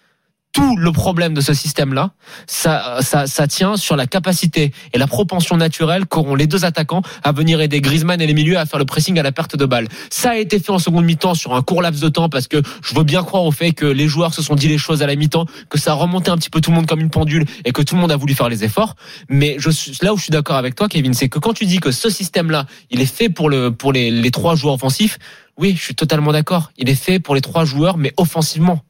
tout 0.56 0.78
le 0.78 0.92
problème 0.94 1.34
de 1.34 1.42
ce 1.42 1.54
système-là, 1.54 2.12
ça, 2.48 3.00
ça, 3.02 3.28
ça 3.28 3.46
tient 3.46 3.76
sur 3.76 3.98
la 3.98 4.08
capacité 4.08 4.72
et 4.94 4.98
la 4.98 5.06
propension 5.06 5.58
naturelle 5.58 6.06
qu'auront 6.06 6.34
les 6.34 6.48
deux 6.48 6.64
attaquants 6.64 7.02
à 7.24 7.34
venir 7.34 7.60
aider 7.60 7.82
Griezmann 7.82 8.22
et 8.22 8.26
les 8.26 8.34
milieux 8.34 8.58
à 8.58 8.66
faire 8.66 8.80
le 8.80 8.86
pressing 8.86 9.20
à 9.20 9.24
la 9.24 9.34
perte 9.34 9.58
de 9.58 9.66
balle. 9.66 9.90
Ça 10.10 10.32
a 10.32 10.36
été 10.38 10.60
fait 10.60 10.72
en 10.72 10.80
seconde 10.80 11.04
mi-temps 11.04 11.34
sur 11.34 11.54
un 11.56 11.62
court 11.62 11.82
laps 11.82 12.02
de 12.02 12.08
temps 12.08 12.30
parce 12.30 12.48
que 12.48 12.62
je 12.82 12.96
veux 12.96 13.04
bien 13.04 13.22
croire 13.22 13.44
au 13.44 13.52
fait 13.52 13.74
que 13.74 13.86
les 13.86 14.08
joueurs 14.08 14.34
se 14.34 14.42
sont 14.42 14.56
dit 14.56 14.70
les 14.70 14.78
choses 14.78 15.04
à 15.04 15.08
la 15.08 15.18
mi-temps, 15.18 15.46
que 15.70 15.78
ça 15.78 15.92
a 15.92 15.96
remonté 15.96 16.32
un 16.32 16.38
petit 16.38 16.50
peu 16.50 16.62
tout 16.62 16.72
le 16.72 16.78
monde 16.78 16.88
comme 16.88 17.02
une 17.02 17.10
pendule 17.10 17.44
et 17.66 17.74
que 17.74 17.82
tout 17.82 17.96
le 17.96 18.00
monde 18.00 18.14
a 18.14 18.16
voulu 18.16 18.34
faire 18.34 18.48
les 18.48 18.64
efforts. 18.64 18.96
Mais 19.28 19.58
je 19.60 19.70
suis, 19.70 19.92
là 20.02 20.14
où 20.14 20.18
je 20.18 20.24
suis 20.24 20.32
d'accord 20.32 20.56
avec 20.56 20.76
toi, 20.76 20.88
Kevin, 20.88 21.14
c'est 21.14 21.28
que 21.28 21.38
quand 21.38 21.54
tu 21.54 21.66
dis 21.66 21.82
que 21.82 21.92
ce 21.92 22.10
système-là, 22.10 22.66
il 22.92 23.02
est 23.02 23.14
fait 23.14 23.28
pour 23.28 23.50
le, 23.50 23.72
pour 23.72 23.92
les, 23.92 24.10
les 24.10 24.32
trois 24.32 24.56
joueurs 24.56 24.76
offensifs, 24.76 25.20
oui, 25.58 25.76
je 25.78 25.82
suis 25.82 25.96
totalement 25.96 26.32
d'accord. 26.32 26.72
Il 26.78 26.90
est 26.90 26.96
fait 26.96 27.20
pour 27.20 27.36
les 27.36 27.42
trois 27.42 27.66
joueurs, 27.66 27.98
mais 27.98 28.14
offensivement. 28.16 28.85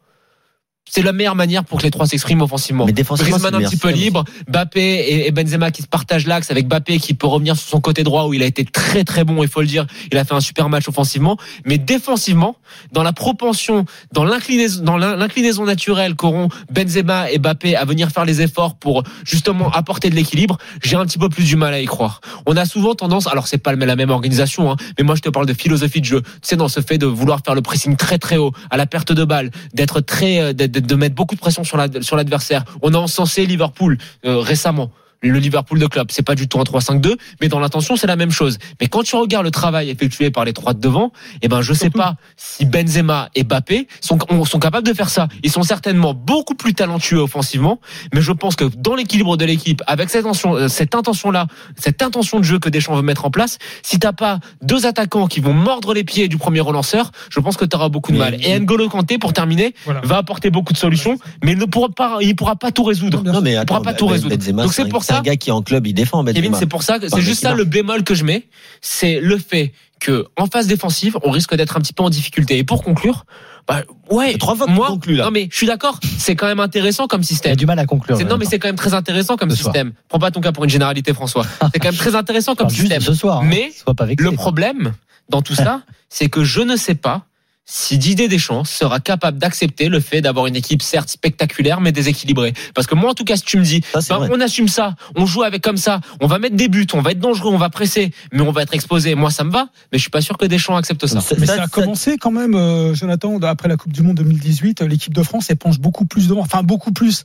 C'est 0.88 1.02
la 1.02 1.14
meilleure 1.14 1.36
manière 1.36 1.66
pour 1.66 1.80
que 1.80 1.84
les 1.84 1.92
trois 1.92 2.06
s'expriment 2.06 2.44
offensivement. 2.44 2.86
Mais 2.86 2.92
défensivement, 2.94 3.32
Griezmann 3.38 3.56
un 3.56 3.70
petit 3.70 3.76
peu 3.78 3.90
libre, 4.04 4.24
Bappé 4.48 5.26
et 5.26 5.32
Benzema 5.32 5.72
qui 5.72 5.82
se 5.82 5.88
partagent 5.88 6.28
l'axe 6.28 6.52
avec 6.52 6.68
Bappé 6.68 7.00
qui 7.00 7.16
peut 7.16 7.26
revenir 7.28 7.58
sur 7.58 7.68
son 7.68 7.82
côté 7.82 8.04
droit 8.04 8.26
où 8.28 8.34
il 8.36 8.44
a 8.44 8.46
été 8.46 8.64
très 8.66 9.04
très 9.04 9.24
bon, 9.24 9.42
il 9.42 9.50
faut 9.50 9.62
le 9.62 9.68
dire. 9.68 9.88
Il 10.12 10.18
a 10.18 10.24
fait 10.24 10.36
un 10.36 10.40
super 10.40 10.70
match 10.70 10.88
offensivement, 10.88 11.38
mais 11.66 11.80
défensivement, 11.80 12.56
dans 12.94 13.02
la 13.02 13.14
propension, 13.14 13.86
dans 14.14 14.24
l'inclinaison, 14.26 14.84
dans 14.84 14.96
l'in- 14.98 15.16
l'inclinaison 15.16 15.66
naturelle 15.66 16.16
qu'auront 16.16 16.50
Benzema 16.72 17.32
et 17.32 17.40
Bappé 17.40 17.76
à 17.76 17.84
venir 17.84 18.12
faire 18.12 18.24
les 18.26 18.42
efforts 18.42 18.76
pour 18.76 19.04
justement 19.26 19.72
apporter 19.72 20.12
de 20.12 20.16
l'équilibre, 20.16 20.58
j'ai 20.84 20.96
un 20.96 21.06
petit 21.06 21.18
peu 21.18 21.30
plus 21.30 21.46
du 21.46 21.56
mal 21.56 21.74
à 21.74 21.82
y 21.82 21.86
croire. 21.86 22.22
On 22.46 22.56
a 22.56 22.66
souvent 22.66 22.94
tendance, 22.94 23.26
alors 23.28 23.48
c'est 23.48 23.58
pas 23.58 23.74
la 23.76 23.96
même 23.96 24.12
organisation, 24.12 24.72
hein, 24.72 24.76
mais 25.00 25.04
moi 25.04 25.16
je 25.16 25.22
te 25.22 25.30
parle 25.30 25.48
de 25.48 25.54
philosophie 25.54 26.00
de 26.00 26.06
jeu. 26.06 26.22
Tu 26.22 26.30
sais, 26.44 26.56
dans 26.56 26.68
ce 26.70 26.80
fait 26.80 27.00
de 27.00 27.08
vouloir 27.08 27.40
faire 27.44 27.56
le 27.56 27.62
pressing 27.64 27.96
très 27.98 28.20
très 28.20 28.38
haut, 28.38 28.52
à 28.70 28.78
la 28.78 28.86
perte 28.86 29.12
de 29.12 29.26
balle, 29.26 29.50
d'être 29.74 30.00
très, 30.00 30.40
euh, 30.40 30.54
d'être- 30.54 30.75
de 30.82 30.96
mettre 30.96 31.16
beaucoup 31.16 31.36
de 31.36 31.40
pression 31.40 31.64
sur 31.64 31.78
la- 31.78 32.02
sur 32.02 32.16
l'adversaire. 32.16 32.64
On 32.82 32.94
a 32.94 32.98
encensé 32.98 33.46
Liverpool 33.46 33.98
euh, 34.26 34.40
récemment. 34.40 34.92
Le 35.30 35.40
Liverpool 35.40 35.80
de 35.80 35.88
club, 35.88 36.08
c'est 36.12 36.22
pas 36.26 36.36
du 36.36 36.48
tout 36.48 36.60
un 36.60 36.64
3-5-2, 36.64 37.16
mais 37.42 37.48
dans 37.48 37.60
l'intention, 37.60 37.96
c'est 37.96 38.08
la 38.08 38.16
même 38.16 38.32
chose. 38.32 38.58
Mais 38.80 38.88
quand 38.88 39.04
tu 39.04 39.16
regardes 39.16 39.46
le 39.46 39.52
travail 39.52 39.90
effectué 39.90 40.30
par 40.32 40.46
les 40.46 40.54
trois 40.54 40.74
de 40.74 40.80
devant, 40.80 41.12
eh 41.42 41.48
ben, 41.48 41.62
je 41.62 41.74
sais 41.74 41.90
pas 41.90 42.16
si 42.38 42.66
Benzema 42.66 43.30
et 43.36 43.44
Mbappé 43.44 43.88
sont, 44.02 44.18
ont- 44.30 44.46
sont 44.46 44.60
capables 44.60 44.88
de 44.88 44.94
faire 44.94 45.10
ça. 45.10 45.28
Ils 45.44 45.50
sont 45.52 45.64
certainement 45.64 46.14
beaucoup 46.14 46.54
plus 46.56 46.74
talentueux 46.74 47.20
offensivement, 47.20 47.80
mais 48.14 48.22
je 48.22 48.32
pense 48.32 48.56
que 48.56 48.66
dans 48.78 48.94
l'équilibre 48.96 49.36
de 49.38 49.46
l'équipe, 49.46 49.82
avec 49.88 50.10
cette 50.10 50.26
intention, 50.26 50.56
euh, 50.56 50.68
cette 50.68 50.94
intention-là, 50.96 51.48
cette 51.78 52.02
intention 52.02 52.40
de 52.40 52.44
jeu 52.44 52.60
que 52.60 52.70
Deschamps 52.70 52.96
veut 52.96 53.02
mettre 53.02 53.26
en 53.26 53.32
place, 53.32 53.58
si 53.82 53.98
t'as 54.00 54.14
pas 54.14 54.40
deux 54.62 54.86
attaquants 54.86 55.28
qui 55.28 55.40
vont 55.40 55.54
mordre 55.54 55.94
les 55.94 56.04
pieds 56.04 56.28
du 56.28 56.38
premier 56.38 56.60
relanceur, 56.60 57.12
je 57.30 57.40
pense 57.40 57.58
que 57.58 57.66
tu 57.66 57.76
auras 57.76 57.90
beaucoup 57.90 58.12
de 58.12 58.18
mal. 58.18 58.38
Et 58.46 58.60
N'Golo 58.60 58.90
Kanté, 58.90 59.18
pour 59.18 59.34
terminer, 59.34 59.74
Voilà. 59.86 60.02
va 60.04 60.18
apporter 60.18 60.52
beaucoup 60.52 60.74
de 60.74 60.78
solutions, 60.78 61.18
mais 61.44 61.54
il 61.54 61.58
ne 61.58 61.66
pourra 61.66 61.90
pas, 61.90 62.18
il 62.22 62.36
pourra 62.36 62.56
pas 62.56 62.72
tout 62.72 62.84
résoudre. 62.84 63.24
Non 63.24 63.42
mais 63.42 63.54
Il 63.54 63.66
pourra 63.66 63.80
attends, 63.80 63.82
pas 63.86 63.94
tout 63.94 64.06
Ben- 64.06 64.12
résoudre. 64.14 64.36
Benzema, 64.36 64.64
Donc 64.64 64.74
c'est 64.74 64.86
pour 64.88 65.04
c'est 65.04 65.14
ça- 65.16 65.20
un 65.20 65.22
gars 65.24 65.36
qui 65.36 65.52
en 65.52 65.62
club 65.62 65.88
il 65.88 65.94
défend 65.94 66.24
Benzema. 66.24 66.34
Kevin, 66.34 66.56
c'est 66.56 66.66
pour 66.68 66.84
ça 66.84 66.98
c'est 67.02 67.22
juste 67.22 67.42
ça 67.42 67.54
le 67.54 67.64
bémol 67.66 68.04
que 68.04 68.14
je 68.16 68.24
mets, 68.24 68.48
c'est 68.82 69.20
le 69.20 69.38
fait 69.38 69.74
que 70.00 70.26
en 70.38 70.46
phase 70.48 70.68
défensive, 70.68 71.18
on 71.24 71.32
risque 71.32 71.56
d'être 71.56 71.78
un 71.78 71.80
petit 71.80 71.94
peu 71.94 72.04
en 72.04 72.10
difficulté. 72.10 72.58
Et 72.58 72.64
pour 72.64 72.84
conclure, 72.84 73.26
bah 73.68 73.82
ouais, 74.12 74.38
trois 74.38 74.56
fois 74.56 74.68
moi, 74.68 74.96
là. 75.08 75.24
non 75.26 75.32
mais 75.32 75.48
je 75.52 75.56
suis 75.58 75.66
d'accord, 75.68 76.00
c'est 76.20 76.36
quand 76.36 76.46
même 76.46 76.60
intéressant 76.60 77.08
comme 77.08 77.22
Il 77.22 77.24
a 77.24 77.28
système. 77.28 77.56
du 77.56 77.66
mal 77.66 77.80
à 77.80 77.86
conclure. 77.86 78.20
Non 78.28 78.38
mais 78.38 78.46
c'est 78.46 78.60
quand 78.60 78.68
même 78.68 78.76
très 78.76 78.94
intéressant 78.94 79.38
comme 79.38 79.50
Ce 79.50 79.56
soir. 79.56 79.74
système. 79.74 79.94
Prends 80.10 80.20
pas 80.20 80.30
ton 80.32 80.42
cas 80.42 80.52
pour 80.52 80.64
une 80.66 80.70
généralité, 80.70 81.14
François. 81.14 81.46
C'est 81.74 81.80
quand 81.80 81.88
même 81.88 81.96
très 81.98 82.14
intéressant 82.16 82.54
comme 82.56 82.70
système. 82.70 83.02
ce 83.02 83.14
soir. 83.14 83.40
hein. 83.42 83.46
Mais 83.50 83.72
Sois 83.72 83.96
pas 83.96 84.06
vexé. 84.06 84.24
Le 84.24 84.32
problème 84.36 84.94
dans 85.30 85.42
tout 85.42 85.56
ça, 85.56 85.82
c'est 86.10 86.30
que 86.30 86.44
je 86.44 86.62
ne 86.62 86.76
sais 86.76 86.94
pas 86.96 87.26
si 87.68 87.98
Didier 87.98 88.28
Deschamps 88.28 88.64
sera 88.64 89.00
capable 89.00 89.40
d'accepter 89.40 89.90
le 89.90 90.00
fait 90.00 90.22
d'avoir 90.22 90.46
une 90.46 90.56
équipe 90.56 90.84
certes 90.84 91.10
spectaculaire 91.10 91.82
mais 91.82 91.92
déséquilibrée. 91.92 92.54
Parce 92.76 92.86
que 92.86 92.94
moi, 92.94 93.10
en 93.10 93.14
tout 93.16 93.24
cas, 93.26 93.36
si 93.38 93.44
tu 93.44 93.58
me 93.58 93.64
dis, 93.64 93.82
Ça, 94.00 94.18
vrai. 94.18 94.30
on 94.32 94.40
assume 94.40 94.68
ça, 94.68 94.96
on 95.16 95.26
joue 95.26 95.42
avec 95.44 95.64
comme 95.64 95.78
ça, 95.78 96.00
on 96.22 96.28
va 96.28 96.38
mettre 96.38 96.56
des 96.56 96.68
buts, 96.68 96.86
on 96.94 97.02
va 97.02 97.12
être 97.12 97.20
dangereux, 97.20 97.52
on 97.52 97.58
va 97.58 97.70
presser, 97.70 98.12
mais 98.32 98.42
on 98.42 98.52
va 98.52 98.62
être 98.62 98.74
exposé. 98.76 99.16
Moi, 99.16 99.32
ça 99.32 99.44
me 99.44 99.52
va, 99.52 99.70
mais 99.92 99.98
je 99.98 100.02
suis 100.02 100.12
pas 100.12 100.22
sûr 100.22 100.38
que 100.38 100.46
Deschamps 100.46 100.76
accepte 100.78 101.08
ça. 101.08 101.16
Mais 101.40 101.46
ça- 101.48 101.56
ça 101.56 101.62
a 101.64 101.66
ça- 101.66 101.68
commencé 101.70 102.18
quand 102.18 102.32
même, 102.32 102.54
euh, 102.54 102.94
Jonathan, 102.94 103.40
après 103.42 103.68
la 103.68 103.78
Coupe 103.78 103.94
du 103.94 104.04
Monde 104.04 104.18
2018, 104.18 104.82
euh, 104.84 104.88
l'équipe 104.88 105.14
de 105.14 105.24
France, 105.24 105.48
elle 105.50 105.58
penche 105.58 105.80
beaucoup 105.80 106.06
plus 106.06 106.28
devant, 106.28 106.42
enfin 106.42 106.62
beaucoup 106.62 106.92
plus. 106.92 107.24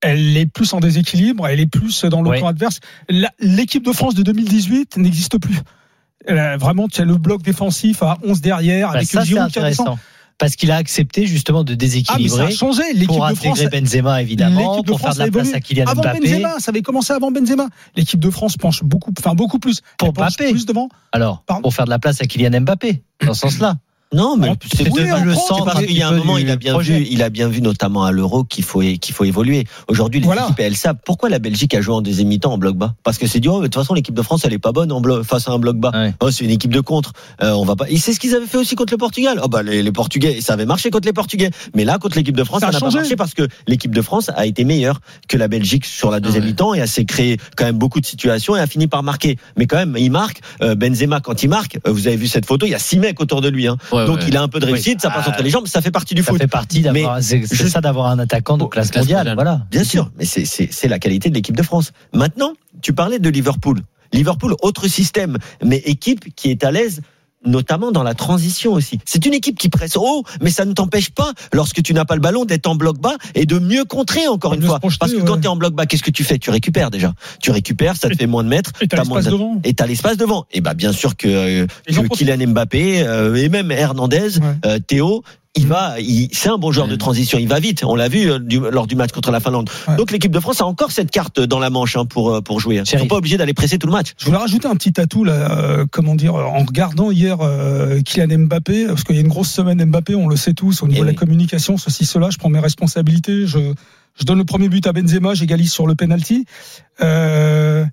Elle 0.00 0.36
est 0.36 0.46
plus 0.46 0.72
en 0.74 0.80
déséquilibre, 0.80 1.46
elle 1.48 1.60
est 1.60 1.66
plus 1.66 2.04
dans 2.04 2.20
le 2.22 2.30
Ouais. 2.30 2.40
camp 2.40 2.48
adverse. 2.48 2.80
L'équipe 3.40 3.84
de 3.84 3.92
France 3.92 4.14
de 4.14 4.22
2018 4.22 4.96
n'existe 4.98 5.38
plus. 5.38 5.56
Vraiment, 6.26 6.88
tu 6.88 7.00
as 7.00 7.04
le 7.04 7.16
bloc 7.16 7.42
défensif 7.42 8.02
à 8.02 8.18
11 8.24 8.40
derrière, 8.40 8.88
Bah, 8.88 8.96
avec 8.96 9.08
ça, 9.08 9.20
c'est 9.20 9.26
Giroud 9.28 9.50
qui 9.50 9.58
intéressant. 9.58 9.98
Parce 10.36 10.56
qu'il 10.56 10.72
a 10.72 10.76
accepté 10.76 11.26
justement 11.26 11.62
de 11.62 11.74
Ah, 11.74 11.76
mais 11.78 11.86
ça 11.88 11.94
a 11.94 11.98
déséquilibrer 12.18 12.52
changé. 12.52 12.82
L'équipe 12.92 13.06
pour 13.06 13.28
de 13.28 13.34
France. 13.36 13.60
intégrer 13.60 13.80
Benzema 13.80 14.20
évidemment, 14.20 14.80
de 14.80 14.86
pour 14.86 15.00
faire 15.00 15.14
de 15.14 15.20
la 15.20 15.30
place 15.30 15.54
à 15.54 15.60
Kylian 15.60 15.86
Avant 15.86 16.02
Mbappé. 16.02 16.20
Benzema, 16.20 16.58
ça 16.58 16.70
avait 16.70 16.82
commencé 16.82 17.12
avant 17.12 17.30
Benzema. 17.30 17.68
L'équipe 17.94 18.18
de 18.18 18.30
France 18.30 18.56
penche 18.56 18.82
beaucoup, 18.82 19.12
enfin 19.16 19.34
beaucoup 19.34 19.60
plus. 19.60 19.80
Pour 19.96 20.12
Mbappé. 20.12 20.50
plus 20.50 20.66
devant. 20.66 20.88
Alors, 21.12 21.44
Pardon. 21.46 21.62
pour 21.62 21.74
faire 21.74 21.84
de 21.84 21.90
la 21.90 22.00
place 22.00 22.20
à 22.20 22.26
Kylian 22.26 22.62
Mbappé, 22.62 23.02
dans 23.24 23.32
ce 23.34 23.42
sens-là. 23.42 23.76
Non, 24.12 24.36
mais 24.36 24.48
Oh, 24.52 24.54
c'est 24.72 24.88
oui, 24.90 25.02
le 25.24 25.34
centre 25.34 25.64
parce 25.64 25.84
qu'il 25.84 25.96
y 25.96 26.02
a 26.02 26.08
un 26.08 26.12
moment, 26.12 26.38
il 26.38 26.48
a 26.50 26.56
bien 26.56 26.72
projet. 26.74 27.00
vu, 27.00 27.06
il 27.10 27.20
a 27.22 27.30
bien 27.30 27.48
vu 27.48 27.60
notamment 27.60 28.04
à 28.04 28.12
l'Euro 28.12 28.44
qu'il 28.44 28.62
faut 28.62 28.80
qu'il 28.80 29.12
faut 29.14 29.24
évoluer. 29.24 29.64
Aujourd'hui, 29.88 30.20
les 30.20 30.26
Voilà. 30.26 30.44
équipes 30.44 30.60
elles 30.60 30.76
savent 30.76 30.98
pourquoi 31.04 31.28
la 31.30 31.40
Belgique 31.40 31.74
a 31.74 31.80
joué 31.80 31.94
en 31.94 32.00
deuxième 32.00 32.28
mi-temps 32.28 32.52
en 32.52 32.58
bloc 32.58 32.76
bas. 32.76 32.94
Parce 33.02 33.18
que 33.18 33.26
c'est 33.26 33.40
dur. 33.40 33.58
De 33.58 33.64
toute 33.64 33.74
façon, 33.74 33.92
l'équipe 33.94 34.14
de 34.14 34.22
France 34.22 34.42
elle 34.44 34.52
est 34.52 34.58
pas 34.60 34.70
bonne 34.72 34.92
en 34.92 35.00
bloc 35.00 35.24
face 35.24 35.48
à 35.48 35.52
un 35.52 35.58
bloc 35.58 35.76
bas. 35.78 35.90
Ouais. 35.92 36.14
Oh, 36.20 36.30
c'est 36.30 36.44
une 36.44 36.50
équipe 36.50 36.72
de 36.72 36.80
contre. 36.80 37.12
Euh, 37.42 37.52
on 37.54 37.64
va 37.64 37.74
pas. 37.74 37.86
Et 37.90 37.96
c'est 37.96 38.12
ce 38.12 38.20
qu'ils 38.20 38.34
avaient 38.36 38.46
fait 38.46 38.58
aussi 38.58 38.76
contre 38.76 38.92
le 38.92 38.98
Portugal. 38.98 39.40
Oh 39.42 39.48
bah 39.48 39.62
les, 39.64 39.82
les 39.82 39.92
Portugais, 39.92 40.40
ça 40.40 40.52
avait 40.52 40.66
marché 40.66 40.90
contre 40.90 41.06
les 41.06 41.12
Portugais. 41.12 41.50
Mais 41.74 41.84
là, 41.84 41.98
contre 41.98 42.16
l'équipe 42.16 42.36
de 42.36 42.44
France, 42.44 42.60
Ça 42.60 42.70
n'a 42.70 42.78
pas 42.78 42.90
marché 42.90 43.16
parce 43.16 43.34
que 43.34 43.48
l'équipe 43.66 43.92
de 43.94 44.02
France 44.02 44.30
a 44.36 44.46
été 44.46 44.62
meilleure 44.64 45.00
que 45.28 45.36
la 45.36 45.48
Belgique 45.48 45.86
sur 45.86 46.10
la 46.12 46.20
deuxième 46.20 46.44
Ouais. 46.44 46.50
mi-temps 46.50 46.74
et 46.74 46.80
a 46.80 46.86
s'est 46.86 47.04
créé 47.04 47.38
quand 47.56 47.64
même 47.64 47.78
beaucoup 47.78 48.00
de 48.00 48.06
situations 48.06 48.54
et 48.54 48.60
a 48.60 48.66
fini 48.68 48.86
par 48.86 49.02
marquer. 49.02 49.38
Mais 49.56 49.66
quand 49.66 49.76
même, 49.76 49.96
il 49.98 50.10
marque. 50.12 50.40
Euh, 50.62 50.76
Benzema 50.76 51.20
quand 51.20 51.42
il 51.42 51.48
marque, 51.48 51.78
euh, 51.86 51.90
vous 51.90 52.06
avez 52.06 52.16
vu 52.16 52.28
cette 52.28 52.46
photo, 52.46 52.64
il 52.66 52.70
y 52.70 52.74
a 52.74 52.78
six 52.78 52.98
mecs 53.00 53.20
autour 53.20 53.40
de 53.40 53.48
lui. 53.48 53.66
Hein. 53.66 53.76
Ouais, 53.94 54.06
Donc 54.06 54.18
ouais. 54.18 54.24
il 54.28 54.36
a 54.36 54.42
un 54.42 54.48
peu 54.48 54.58
de 54.60 54.66
réussite, 54.66 55.00
ça 55.00 55.10
passe 55.10 55.24
Ah, 55.26 55.30
entre 55.30 55.42
les 55.42 55.50
jambes, 55.50 55.66
ça 55.66 55.80
fait 55.80 55.90
partie 55.90 56.14
du 56.14 56.22
Ça 56.22 56.30
foot. 56.32 56.40
fait 56.40 56.46
partie 56.48 56.80
d'avoir. 56.82 57.22
C'est 57.22 57.44
c'est 57.46 57.54
je- 57.54 57.66
ça 57.66 57.80
d'avoir 57.80 58.06
un 58.08 58.18
attaquant 58.18 58.58
de 58.58 58.64
classe 58.64 58.90
classe 58.90 59.04
mondiale. 59.04 59.18
mondiale. 59.20 59.34
Voilà. 59.36 59.66
Bien 59.70 59.84
sûr, 59.84 60.10
mais 60.18 60.24
c'est- 60.24 60.44
c'est 60.44 60.68
c'est 60.72 60.88
la 60.88 60.98
qualité 60.98 61.28
de 61.30 61.34
l'équipe 61.34 61.56
de 61.56 61.62
France. 61.62 61.92
Maintenant, 62.12 62.52
tu 62.82 62.92
parlais 62.92 63.18
de 63.18 63.28
Liverpool. 63.28 63.80
Liverpool, 64.12 64.54
autre 64.62 64.86
système, 64.88 65.38
mais 65.64 65.78
équipe 65.78 66.34
qui 66.36 66.50
est 66.50 66.62
à 66.64 66.70
l'aise 66.70 67.00
notamment 67.46 67.92
dans 67.92 68.02
la 68.02 68.14
transition 68.14 68.72
aussi. 68.72 68.98
C'est 69.04 69.24
une 69.26 69.34
équipe 69.34 69.58
qui 69.58 69.68
presse 69.68 69.96
haut, 69.96 70.24
mais 70.40 70.50
ça 70.50 70.64
ne 70.64 70.72
t'empêche 70.72 71.10
pas, 71.10 71.32
lorsque 71.52 71.82
tu 71.82 71.94
n'as 71.94 72.04
pas 72.04 72.14
le 72.14 72.20
ballon, 72.20 72.44
d'être 72.44 72.66
en 72.66 72.74
bloc 72.74 72.98
bas 72.98 73.16
et 73.34 73.46
de 73.46 73.58
mieux 73.58 73.84
contrer 73.84 74.26
encore 74.28 74.54
une 74.54 74.62
fois. 74.62 74.78
projeter, 74.80 74.98
Parce 75.00 75.12
que 75.12 75.18
ouais. 75.18 75.24
quand 75.26 75.36
tu 75.38 75.44
es 75.44 75.48
en 75.48 75.56
bloc 75.56 75.74
bas, 75.74 75.86
qu'est-ce 75.86 76.02
que 76.02 76.10
tu 76.10 76.24
fais? 76.24 76.38
Tu 76.38 76.50
récupères 76.50 76.90
déjà. 76.90 77.12
Tu 77.42 77.50
récupères, 77.50 77.96
ça 77.96 78.08
te 78.08 78.16
fait 78.16 78.26
moins 78.26 78.44
de 78.44 78.48
mètres. 78.48 78.72
Et 78.80 78.88
t'as 78.88 78.98
l'espace 78.98 79.24
de- 79.26 79.30
devant. 79.30 79.60
Et 79.64 79.74
t'as 79.74 79.86
l'espace 79.86 80.16
devant. 80.16 80.46
Et 80.52 80.60
bah 80.60 80.74
bien 80.74 80.92
sûr 80.92 81.16
que, 81.16 81.28
euh, 81.28 81.66
que. 81.86 82.08
Kylian 82.14 82.48
Mbappé 82.48 83.02
euh, 83.02 83.34
et 83.34 83.48
même 83.48 83.70
Hernandez, 83.70 84.38
Ouais. 84.38 84.44
euh, 84.66 84.78
Théo, 84.78 85.22
il 85.56 85.66
va, 85.66 86.00
il- 86.00 86.28
c'est 86.32 86.48
un 86.48 86.58
bon 86.58 86.72
joueur 86.72 86.88
de 86.88 86.96
transition. 86.96 87.38
Il 87.38 87.48
va 87.48 87.60
vite. 87.60 87.84
On 87.84 87.94
l'a 87.94 88.08
vu 88.08 88.30
euh, 88.30 88.38
du- 88.38 88.58
lors 88.58 88.86
du 88.86 88.96
match 88.96 89.12
contre 89.12 89.30
la 89.30 89.40
Finlande. 89.40 89.70
Ouais. 89.88 89.96
Donc 89.96 90.10
l'équipe 90.10 90.32
de 90.32 90.40
France 90.40 90.60
a 90.60 90.66
encore 90.66 90.90
cette 90.90 91.10
carte 91.10 91.38
dans 91.40 91.58
la 91.60 91.70
manche 91.70 91.96
hein, 91.96 92.06
pour 92.06 92.30
euh, 92.34 92.40
pour 92.40 92.58
jouer. 92.60 92.82
Ils 92.92 92.98
sont 92.98 93.06
pas 93.06 93.16
obligés 93.16 93.36
d'aller 93.36 93.54
presser 93.54 93.78
tout 93.78 93.86
le 93.86 93.92
match. 93.92 94.14
Je 94.18 94.24
voulais 94.26 94.36
rajouter 94.38 94.66
un 94.68 94.74
petit 94.76 95.00
atout 95.00 95.22
là, 95.24 95.32
euh, 95.58 95.86
comment 95.90 96.14
dire, 96.16 96.34
en 96.34 96.64
regardant 96.64 97.10
hier 97.10 97.38
euh, 97.40 98.00
Kylian 98.02 98.38
Mbappé, 98.46 98.86
parce 98.88 99.04
qu'il 99.04 99.14
y 99.14 99.18
a 99.18 99.22
une 99.22 99.28
grosse 99.28 99.50
semaine 99.50 99.84
Mbappé, 99.84 100.14
on 100.14 100.26
le 100.28 100.36
sait 100.36 100.54
tous, 100.54 100.82
au 100.82 100.88
niveau 100.88 101.02
Eh 101.02 101.06
de 101.06 101.10
la 101.10 101.14
communication, 101.14 101.76
ceci, 101.78 102.04
cela, 102.04 102.30
je 102.30 102.38
prends 102.38 102.50
mes 102.50 102.58
responsabilités, 102.60 103.46
je, 103.46 103.58
je 104.18 104.24
donne 104.24 104.38
le 104.38 104.44
premier 104.44 104.68
but 104.68 104.86
à 104.86 104.92
Benzema, 104.92 105.34
j'égalise 105.34 105.72
sur 105.72 105.86
le 105.86 105.94
penalty. 105.94 106.46
Euh, 107.00 107.84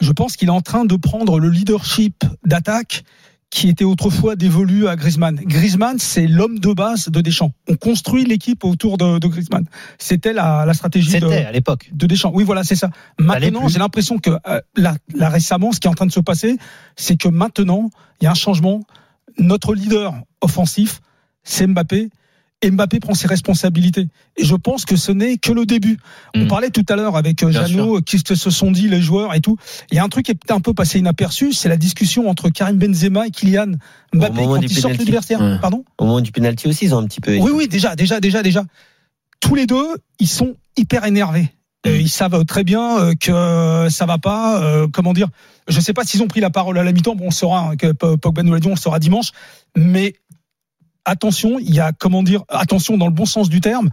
je 0.00 0.12
pense 0.12 0.36
qu'il 0.36 0.48
est 0.48 0.52
en 0.52 0.60
train 0.62 0.84
de 0.84 0.96
prendre 0.96 1.38
le 1.38 1.48
leadership 1.50 2.24
d'attaque 2.46 3.04
qui 3.50 3.68
était 3.68 3.84
autrefois 3.84 4.36
dévolu 4.36 4.86
à 4.86 4.94
Griezmann. 4.94 5.34
Griezmann, 5.34 5.98
c'est 5.98 6.28
l'homme 6.28 6.60
de 6.60 6.72
base 6.72 7.08
de 7.08 7.20
Deschamps. 7.20 7.52
On 7.68 7.74
construit 7.74 8.24
l'équipe 8.24 8.64
autour 8.64 8.96
de, 8.96 9.18
de 9.18 9.26
Griezmann. 9.26 9.64
C'était 9.98 10.32
la, 10.32 10.64
la 10.64 10.72
stratégie 10.72 11.18
de, 11.18 11.26
à 11.26 11.50
l'époque. 11.50 11.90
de 11.92 12.06
Deschamps. 12.06 12.30
Oui, 12.32 12.44
voilà, 12.44 12.62
c'est 12.62 12.76
ça. 12.76 12.90
Maintenant, 13.18 13.66
j'ai 13.66 13.80
l'impression 13.80 14.18
que 14.18 14.30
euh, 14.30 14.60
là, 14.76 14.96
là 15.14 15.28
récemment, 15.28 15.72
ce 15.72 15.80
qui 15.80 15.88
est 15.88 15.90
en 15.90 15.94
train 15.94 16.06
de 16.06 16.12
se 16.12 16.20
passer, 16.20 16.58
c'est 16.94 17.16
que 17.16 17.28
maintenant, 17.28 17.90
il 18.20 18.24
y 18.24 18.26
a 18.28 18.30
un 18.30 18.34
changement. 18.34 18.82
Notre 19.38 19.74
leader 19.74 20.14
offensif, 20.40 21.00
c'est 21.42 21.66
Mbappé. 21.66 22.10
Et 22.62 22.70
Mbappé 22.70 23.00
prend 23.00 23.14
ses 23.14 23.26
responsabilités. 23.26 24.08
Et 24.36 24.44
je 24.44 24.54
pense 24.54 24.84
que 24.84 24.94
ce 24.96 25.12
n'est 25.12 25.38
que 25.38 25.50
le 25.52 25.64
début. 25.64 25.98
On 26.34 26.44
Mm. 26.44 26.48
parlait 26.48 26.68
tout 26.70 26.84
à 26.90 26.96
l'heure 26.96 27.16
avec 27.16 27.42
euh, 27.42 27.48
Bien 27.48 27.66
Jeannot, 27.66 27.96
euh, 27.96 28.00
qu'est-ce 28.02 28.22
que 28.24 28.34
se 28.34 28.50
sont 28.50 28.70
dit 28.70 28.86
les 28.88 29.00
joueurs 29.00 29.34
et 29.34 29.40
tout. 29.40 29.56
Il 29.90 29.96
y 29.96 29.98
a 29.98 30.04
un 30.04 30.08
truc 30.10 30.26
qui 30.26 30.32
est 30.32 30.34
peut-être 30.34 30.54
un 30.56 30.60
peu 30.60 30.74
passé 30.74 30.98
inaperçu, 30.98 31.54
c'est 31.54 31.70
la 31.70 31.78
discussion 31.78 32.28
entre 32.28 32.50
Karim 32.50 32.76
Benzema 32.76 33.26
et 33.26 33.30
Kylian 33.30 33.72
Mbappé 34.14 34.42
quand 34.44 34.58
du 34.58 34.66
ils 34.66 34.74
sortent. 34.78 34.98
Ouais. 35.40 35.58
Pardon 35.60 35.84
Au 35.98 36.04
moment 36.04 36.20
du 36.20 36.32
penalty 36.32 36.68
aussi, 36.68 36.84
ils 36.84 36.94
ont 36.94 36.98
un 36.98 37.06
petit 37.06 37.20
peu. 37.22 37.34
oui, 37.38 37.50
oui, 37.54 37.66
déjà, 37.66 37.96
déjà, 37.96 38.20
déjà, 38.20 38.42
déjà. 38.42 38.64
Tous 39.40 39.54
les 39.54 39.66
deux, 39.66 39.96
ils 40.18 40.28
sont 40.28 40.54
hyper 40.76 41.06
énervés. 41.06 41.48
Euh, 41.86 41.96
ils 41.96 42.10
savent 42.10 42.44
très 42.44 42.62
bien 42.62 43.14
que 43.18 43.86
ça 43.88 44.04
va 44.04 44.18
pas. 44.18 44.62
euh, 44.62 44.86
comment 44.92 45.14
dire 45.14 45.28
Je 45.66 45.80
sais 45.80 45.94
pas 45.94 46.04
s'ils 46.04 46.20
ont 46.22 46.28
pris 46.28 46.40
la 46.40 46.50
parole 46.50 46.76
à 46.76 46.84
la 46.84 46.92
mi-temps. 46.92 47.14
Bon, 47.16 47.28
on 47.28 47.30
saura. 47.30 47.70
hein, 47.70 47.76
que 47.76 47.92
Pogba 47.92 48.42
nous 48.42 48.52
l'a 48.52 48.60
dit, 48.60 48.66
on 48.68 48.72
le 48.72 48.76
saura 48.76 48.98
dimanche. 48.98 49.30
Mais 49.78 50.12
attention, 51.04 51.58
il 51.58 51.74
y 51.74 51.80
a 51.80 51.92
comment 51.92 52.22
dire 52.22 52.42
Attention 52.48 52.96
dans 52.98 53.06
le 53.06 53.12
bon 53.12 53.26
sens 53.26 53.48
du 53.48 53.60
terme. 53.60 53.90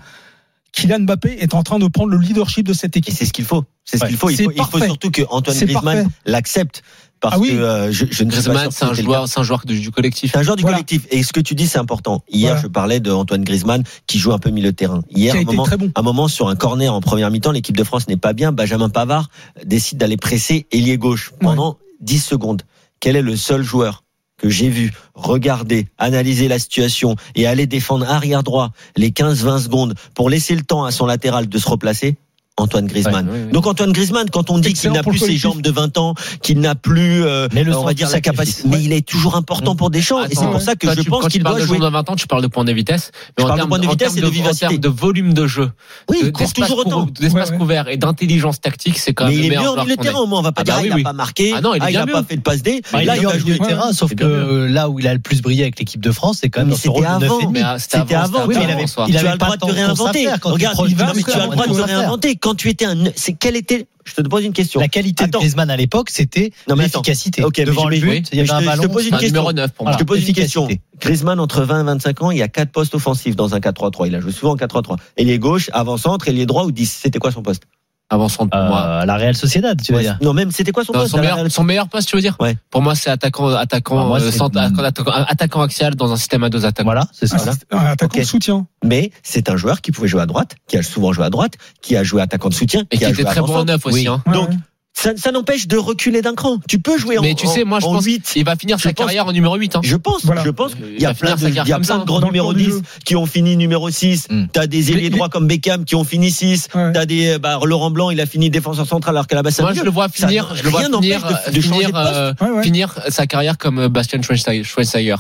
Kylian 0.74 1.00
Mbappé 1.00 1.38
est 1.40 1.56
en 1.56 1.64
train 1.64 1.80
de 1.80 1.88
prendre 1.88 2.12
le 2.12 2.18
leadership 2.20 2.68
de 2.68 2.74
cette 2.74 2.96
Et 2.96 3.00
équipe. 3.00 3.14
c'est 3.16 3.26
ce 3.26 3.34
qu'il 3.34 3.46
faut. 3.46 3.64
C'est 3.84 3.98
ce 3.98 4.04
Ouais. 4.04 4.10
qu'il 4.10 4.18
faut. 4.18 4.30
Il 4.30 4.36
faut, 4.36 4.52
il 4.52 4.58
faut 4.58 4.70
parfait. 4.72 4.86
surtout 4.86 5.10
que 5.12 5.22
Antoine 5.30 5.58
Griezmann 5.58 6.10
l'accepte 6.26 6.84
parce 7.20 7.36
Ah 7.36 7.40
oui. 7.40 7.50
que 7.50 7.54
euh, 7.56 7.92
je, 7.92 8.06
je 8.12 8.24
ne 8.26 8.30
sais 8.30 8.44
pas 8.44 8.54
Griezmann, 8.54 8.72
c'est 8.72 8.86
un 8.86 8.94
joueur, 8.94 9.28
c'est 9.28 9.40
un 9.40 9.44
joueur 9.44 9.66
du, 9.66 9.90
collectif. 9.90 10.32
C'est 10.34 10.38
un 10.38 10.44
joueur 10.44 10.56
du 10.56 10.62
Voilà. 10.62 10.78
collectif. 10.78 11.08
Et 11.10 11.24
ce 11.24 11.34
que 11.34 11.40
tu 11.40 11.56
dis, 11.56 11.66
c'est 11.68 11.80
important. 11.80 12.22
Hier, 12.30 12.52
Voilà. 12.52 12.62
je 12.62 12.68
parlais 12.68 13.00
de 13.00 13.10
Antoine 13.12 13.44
Griezmann 13.44 13.84
qui 14.06 14.20
joue 14.20 14.34
un 14.34 14.38
peu 14.40 14.52
milieu 14.52 14.72
de 14.72 14.76
terrain. 14.76 15.02
Hier, 15.10 15.36
un 15.36 15.44
moment, 15.44 15.66
bon. 15.80 15.92
un 15.96 16.02
moment 16.04 16.28
sur 16.28 16.48
un 16.50 16.56
corner 16.56 16.94
en 16.94 17.02
première 17.02 17.32
mi-temps, 17.32 17.52
l'équipe 17.54 17.76
de 17.78 17.84
France 17.84 18.08
n'est 18.08 18.18
pas 18.18 18.34
bien. 18.34 18.52
Benjamin 18.52 18.90
Pavard 18.90 19.30
décide 19.66 19.98
d'aller 19.98 20.18
presser 20.18 20.68
ailier 20.72 20.98
gauche 20.98 21.32
pendant 21.40 21.78
10 22.02 22.20
secondes. 22.20 22.62
Quel 23.00 23.16
est 23.16 23.22
le 23.24 23.36
seul 23.36 23.64
joueur 23.64 24.04
que 24.38 24.50
j'ai 24.50 24.70
vu 24.70 24.92
regarder, 25.14 25.88
analyser 25.98 26.48
la 26.48 26.60
situation 26.60 27.16
et 27.36 27.48
aller 27.48 27.66
défendre 27.66 28.10
arrière 28.10 28.44
droit 28.44 28.72
les 28.96 29.10
15-20 29.10 29.64
secondes 29.64 29.96
pour 30.14 30.30
laisser 30.30 30.56
le 30.56 30.64
temps 30.64 30.86
à 30.86 30.92
son 30.92 31.06
latéral 31.06 31.50
de 31.50 31.58
se 31.58 31.68
replacer 31.68 32.18
Antoine 32.60 32.88
Griezmann. 32.88 33.28
Ouais, 33.28 33.32
ouais, 33.40 33.46
ouais. 33.46 33.52
Donc 33.52 33.68
Antoine 33.68 33.92
Griezmann, 33.92 34.30
quand 34.32 34.50
on 34.50 34.58
dit 34.58 34.74
qu'il 34.74 34.92
n'a 34.92 35.04
plus 35.04 35.20
ses 35.20 35.38
jambes 35.38 35.62
de 35.62 35.70
20 35.70 35.98
ans, 36.00 36.16
qu'il 36.42 36.60
n'a 36.60 36.74
plus, 36.76 37.24
euh, 37.24 37.48
Mais 37.54 37.64
le 37.64 37.76
on 37.76 37.84
va 37.84 37.94
dire 37.94 38.10
la 38.10 38.20
capacité, 38.20 38.68
mais 38.68 38.82
il 38.84 38.92
est 38.94 39.08
toujours 39.08 39.36
important 39.36 39.76
pour 39.76 39.90
Deschamps. 39.92 40.24
et 40.26 40.30
c'est 40.30 40.40
Attends, 40.40 40.52
pour 40.52 40.62
ça 40.62 40.76
que 40.76 40.88
toi, 40.88 40.96
je 40.96 41.02
tu- 41.02 41.10
pense 41.10 41.22
quand 41.22 41.28
qu'il 41.28 41.40
tu 41.42 41.44
parles 41.44 41.56
doit 41.58 41.62
de 41.62 41.68
jouer. 41.68 41.78
joueur 41.78 41.92
de 41.92 41.96
20 41.96 42.10
ans, 42.10 42.16
tu 42.16 42.26
parles 42.28 42.42
de 42.42 42.48
point 42.48 42.66
de 42.66 42.72
vitesse. 42.74 43.12
Mais 43.38 43.44
Je 43.44 43.48
en 43.48 43.52
de 43.52 43.56
termes 43.58 43.70
point 43.70 43.80
de 43.80 43.88
en 43.88 43.92
vitesse 43.92 44.18
et 44.18 44.22
de 44.22 44.26
en 44.26 44.30
vivacité. 44.30 44.68
termes 44.68 44.78
de 44.80 44.88
volume 44.90 45.34
de 45.34 45.46
jeu, 45.46 45.72
Oui, 46.10 46.24
de- 46.24 46.32
il 46.40 46.54
toujours 46.54 46.80
autant. 46.80 47.06
cou- 47.06 47.12
d'espace 47.12 47.48
Ouais, 47.48 47.52
ouais. 47.54 47.58
couvert 47.60 47.88
et 47.90 47.98
d'intelligence 47.98 48.60
tactique, 48.60 48.98
c'est 48.98 49.14
quand 49.14 49.26
Mais 49.26 49.32
même 49.32 49.40
il 49.40 49.42
le 49.42 49.46
est 49.46 49.50
meilleur 49.50 49.64
mieux 49.64 49.70
en 49.70 49.74
joueur 49.74 49.86
milieu 49.86 49.96
de 49.98 50.02
terrain 50.02 50.20
au 50.20 50.26
moins. 50.26 50.40
On 50.40 50.44
va 50.44 50.52
pas 50.52 50.62
Ah 50.62 50.64
dire 50.64 50.74
bah 50.76 50.80
ah, 50.84 50.88
il 50.88 50.98
n'a 50.98 51.04
pas 51.04 51.14
marqué, 51.14 51.54
Ah 51.56 51.62
non, 51.62 51.76
il 51.76 51.82
ah, 51.82 52.02
a 52.02 52.06
mieux. 52.06 52.12
pas 52.14 52.24
fait 52.24 52.38
de 52.38 52.42
passe 52.42 52.64
D. 52.64 52.82
Bah, 52.92 53.04
il 53.04 53.06
Là, 53.06 53.18
il 53.18 53.28
en 53.28 53.38
jouer. 53.38 53.60
de 53.60 53.64
terrain, 53.66 53.94
sauf 53.94 54.16
que 54.16 54.24
euh, 54.24 54.68
là 54.68 54.90
où 54.90 55.00
il 55.00 55.08
a 55.08 55.14
le 55.14 55.20
plus 55.20 55.42
brillé 55.44 55.62
avec 55.64 55.78
l'équipe 55.80 56.02
de 56.02 56.12
France, 56.12 56.40
c'est 56.42 56.50
quand 56.50 56.62
même 56.62 56.70
Mais 56.70 56.74
rôle 56.90 57.04
c'était 57.06 57.20
de 57.20 57.26
avant. 57.26 57.40
9,5. 57.40 57.52
Mais 57.52 57.80
c'était 57.80 58.16
avant, 58.16 58.48
mais 58.48 58.56
il 58.56 58.58
avait- 58.72 58.74
en 58.98 59.06
il 59.08 59.14
le 59.14 59.38
pas 59.38 59.46
droit 59.46 59.58
de 59.58 59.66
de 59.68 59.72
réinventer. 59.72 60.22
il 60.24 60.30
Regarde, 60.42 60.78
il 60.90 60.96
mais 60.96 61.24
tu 61.24 61.32
as 61.32 61.46
le 61.46 61.52
droit 61.52 61.66
il 61.68 61.76
de 61.76 61.82
réinventer. 61.82 62.36
Quand 62.48 62.56
tu 62.56 62.70
étais 62.70 62.86
un, 62.86 62.96
c'est 63.14 63.34
quel 63.34 63.58
était, 63.58 63.88
je 64.06 64.14
te 64.14 64.22
pose 64.22 64.46
une 64.46 64.54
question. 64.54 64.80
La 64.80 64.88
qualité 64.88 65.26
Attends. 65.26 65.40
de 65.40 65.42
Griezmann 65.44 65.70
à 65.70 65.76
l'époque, 65.76 66.10
c'était 66.10 66.52
l'efficacité. 66.78 67.42
Devant 67.66 67.90
le 67.90 68.00
but, 68.00 68.10
oui. 68.10 68.24
il 68.32 68.38
y 68.38 68.40
avait 68.40 68.50
un 68.52 68.60
te- 68.60 68.64
je 68.64 68.70
ballon. 68.70 68.84
te 68.84 68.88
pose 68.88 69.04
une 69.08 69.12
question. 69.18 69.28
numéro 69.28 69.52
9 69.52 69.74
pour 69.74 69.86
moi. 69.86 69.92
Je 69.94 69.98
te 69.98 70.04
pose 70.06 70.26
une 70.26 70.34
question. 70.34 70.68
Griezmann, 71.02 71.42
entre 71.42 71.64
20 71.64 71.82
et 71.82 71.84
25 71.84 72.22
ans, 72.22 72.32
il 72.32 72.38
y 72.38 72.42
a 72.42 72.48
quatre 72.48 72.72
postes 72.72 72.96
offensifs 72.96 73.36
dans 73.36 73.54
un 73.54 73.60
4-3-3. 73.60 74.08
Il 74.08 74.16
a 74.16 74.22
joué 74.22 74.32
souvent 74.32 74.54
en 74.54 74.56
4-3-3. 74.56 74.96
Ailier 75.18 75.40
gauche, 75.40 75.70
avant-centre, 75.74 76.30
ailier 76.30 76.46
droit 76.46 76.64
ou 76.64 76.72
10. 76.72 76.90
C'était 77.04 77.20
quoi 77.20 77.32
son 77.34 77.42
poste? 77.44 77.64
Avançant 78.10 78.48
pour 78.48 78.62
moi. 78.62 78.82
Euh, 78.86 79.06
la 79.06 79.18
Real 79.18 79.36
Sociedad, 79.36 79.82
tu 79.82 79.92
veux 79.92 79.98
Ouais, 79.98 80.04
dire. 80.06 80.18
Non, 80.22 80.34
même, 80.34 80.52
c'était 80.52 80.72
quoi 80.72 80.86
son 80.86 80.94
Non, 80.94 81.00
poste 81.00 81.12
son, 81.12 81.18
meilleur, 81.20 81.36
Real 81.38 81.52
son 81.52 81.64
meilleur 81.66 81.90
poste, 81.90 82.08
tu 82.08 82.16
veux 82.16 82.22
dire 82.22 82.38
Ouais. 82.40 82.56
Pour 82.70 82.82
moi, 82.82 82.96
c'est 82.96 83.10
attaquant, 83.10 83.48
attaquant, 83.50 84.00
Ah, 84.00 84.06
moi, 84.06 84.22
euh, 84.22 84.32
centre- 84.32 84.58
attaquant, 84.60 85.12
attaquant 85.12 85.62
axial 85.62 85.96
dans 85.96 86.14
un 86.14 86.16
système 86.16 86.44
à 86.46 86.50
deux 86.50 86.66
attaquants. 86.66 86.86
Voilà, 86.88 87.08
c'est 87.12 87.28
ça. 87.28 87.38
Ah, 87.72 87.78
un 87.78 87.86
attaquant 87.92 88.18
de 88.20 88.24
soutien. 88.24 88.66
Mais 88.84 89.12
c'est 89.24 89.50
un 89.50 89.58
joueur 89.58 89.82
qui 89.82 89.92
pouvait 89.92 90.08
jouer 90.08 90.22
à 90.22 90.26
droite, 90.26 90.56
qui 90.68 90.78
a 90.78 90.84
souvent 90.84 91.12
joué 91.12 91.26
à 91.26 91.30
droite, 91.30 91.56
qui 91.82 91.98
a 91.98 92.04
joué 92.04 92.22
attaquant 92.22 92.48
de 92.48 92.54
soutien, 92.54 92.84
Et 92.92 92.98
qui 92.98 93.04
a 93.04 93.10
était 93.10 93.16
joué 93.24 93.26
très 93.26 93.42
bon 93.42 93.48
en 93.48 93.50
avant-centre. 93.50 93.72
neuf 93.74 93.86
aussi. 93.86 93.96
Oui. 94.00 94.08
Hein. 94.08 94.22
Donc, 94.32 94.50
Ouais. 94.52 94.56
Ça, 95.00 95.12
ça 95.16 95.32
n'empêche 95.32 95.68
de 95.68 95.78
reculer 95.78 96.24
d'un 96.24 96.34
cran. 96.34 96.58
Tu 96.68 96.80
peux 96.80 96.98
jouer 96.98 97.20
en 97.20 97.22
Mais 97.22 97.36
tu 97.36 97.46
sais, 97.46 97.64
moi, 97.66 97.80
je 97.80 97.86
en 97.86 97.94
pense 97.94 98.06
8. 98.06 98.24
qu'il 98.34 98.44
va 98.44 98.56
finir 98.56 98.78
Je 98.80 98.84
sa 98.84 98.90
pense- 98.94 99.06
carrière 99.06 99.28
en 99.28 99.32
numéro 99.32 99.56
8. 99.56 99.76
Hein. 99.76 99.82
Je 99.84 99.96
pense, 99.96 100.26
Voilà. 100.26 100.44
je 100.44 100.50
pense. 100.50 100.72
Il 100.80 100.96
Il 100.96 101.02
y 101.02 101.06
a 101.06 101.10
va 101.10 101.14
plein 101.14 101.28
finir 101.28 101.36
de, 101.36 101.42
sa 101.42 101.48
carrière 101.48 101.66
il 101.66 101.70
y 101.70 101.74
a 101.74 101.76
plein 101.78 101.84
ça, 101.86 101.98
de 102.00 102.06
grands 102.06 102.22
numéros 102.22 102.48
corps 102.48 102.54
du 102.56 102.64
10 102.66 102.72
jeu. 102.72 102.82
qui 103.06 103.16
ont 103.16 103.28
fini 103.28 103.56
numéro 103.58 103.90
6. 103.92 104.28
Mm. 104.32 104.46
T'as 104.52 104.66
des 104.66 104.92
ailiers 104.92 105.10
droits 105.12 105.30
comme 105.30 105.48
Beckham 105.48 105.86
qui 105.86 105.94
ont 105.96 106.04
fini 106.04 106.32
6. 106.32 106.68
Ouais. 106.74 106.92
T'as 106.94 107.06
des, 107.06 107.38
bah, 107.38 107.60
Laurent 107.64 107.92
Blanc, 107.92 108.10
il 108.10 108.20
a 108.22 108.26
fini 108.26 108.50
défenseur 108.50 108.88
central 108.88 109.16
alors 109.16 109.28
qu'à 109.28 109.36
la 109.36 109.44
base, 109.44 109.54
ça 109.56 109.62
Moi, 109.64 109.74
je 109.74 109.84
le 109.84 109.92
vois 109.92 110.08
Ça 110.08 110.28
finir, 110.28 110.50
ne- 110.52 110.56
je 110.58 110.64
le 110.64 110.70
vois 110.70 110.82
finir, 110.84 111.00
de- 111.02 111.52
de 111.52 111.62
changer 111.62 111.86
finir, 111.86 111.92
euh, 111.96 112.34
Ouais, 112.42 112.50
ouais. 112.50 112.64
finir 112.64 112.96
sa 113.10 113.28
carrière 113.28 113.58
comme 113.60 113.78
euh, 113.80 113.90
Bastian 113.90 114.22
Schweinsteiger. 114.24 115.16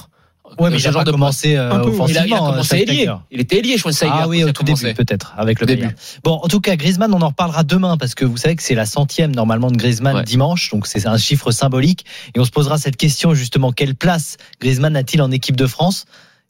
Ouais, 0.59 0.69
mais 0.69 0.77
Ce 0.77 0.83
il 0.83 0.87
a 0.87 0.91
genre 0.91 1.01
pas 1.01 1.05
de 1.05 1.11
commencé 1.11 1.55
euh, 1.55 1.71
Un 1.71 1.79
peu, 1.79 1.91
Il 2.09 2.17
a, 2.17 2.25
il 2.25 2.33
a 2.33 2.37
offensivement. 2.37 2.49
commencé 2.51 2.75
euh, 2.75 2.79
ailier. 2.81 3.11
Il 3.31 3.39
était 3.39 3.57
ailier, 3.59 3.77
Schweinsteiger. 3.77 4.11
Ah 4.15 4.27
oui, 4.27 4.43
au 4.43 4.51
tout 4.51 4.63
début, 4.63 4.93
peut-être, 4.93 5.33
avec 5.37 5.59
le 5.59 5.65
début. 5.67 5.81
Bayern. 5.83 5.95
Bon, 6.23 6.39
en 6.43 6.47
tout 6.47 6.59
cas, 6.61 6.75
Griezmann, 6.75 7.13
on 7.13 7.21
en 7.21 7.27
reparlera 7.29 7.63
demain 7.63 7.97
parce 7.97 8.15
que 8.15 8.25
vous 8.25 8.37
savez 8.37 8.55
que 8.55 8.63
c'est 8.63 8.75
la 8.75 8.85
centième 8.85 9.35
normalement 9.35 9.69
de 9.71 9.77
Griezmann 9.77 10.15
Ouais. 10.17 10.23
dimanche, 10.23 10.69
donc 10.71 10.87
c'est 10.87 11.05
un 11.07 11.17
chiffre 11.17 11.51
symbolique. 11.51 12.05
Et 12.35 12.39
on 12.39 12.45
se 12.45 12.51
posera 12.51 12.77
cette 12.77 12.97
question 12.97 13.33
justement 13.33 13.71
quelle 13.71 13.95
place 13.95 14.37
Griezmann 14.61 14.95
a-t-il 14.95 15.21
en 15.21 15.31
équipe 15.31 15.55
de 15.55 15.67
France? 15.67 16.05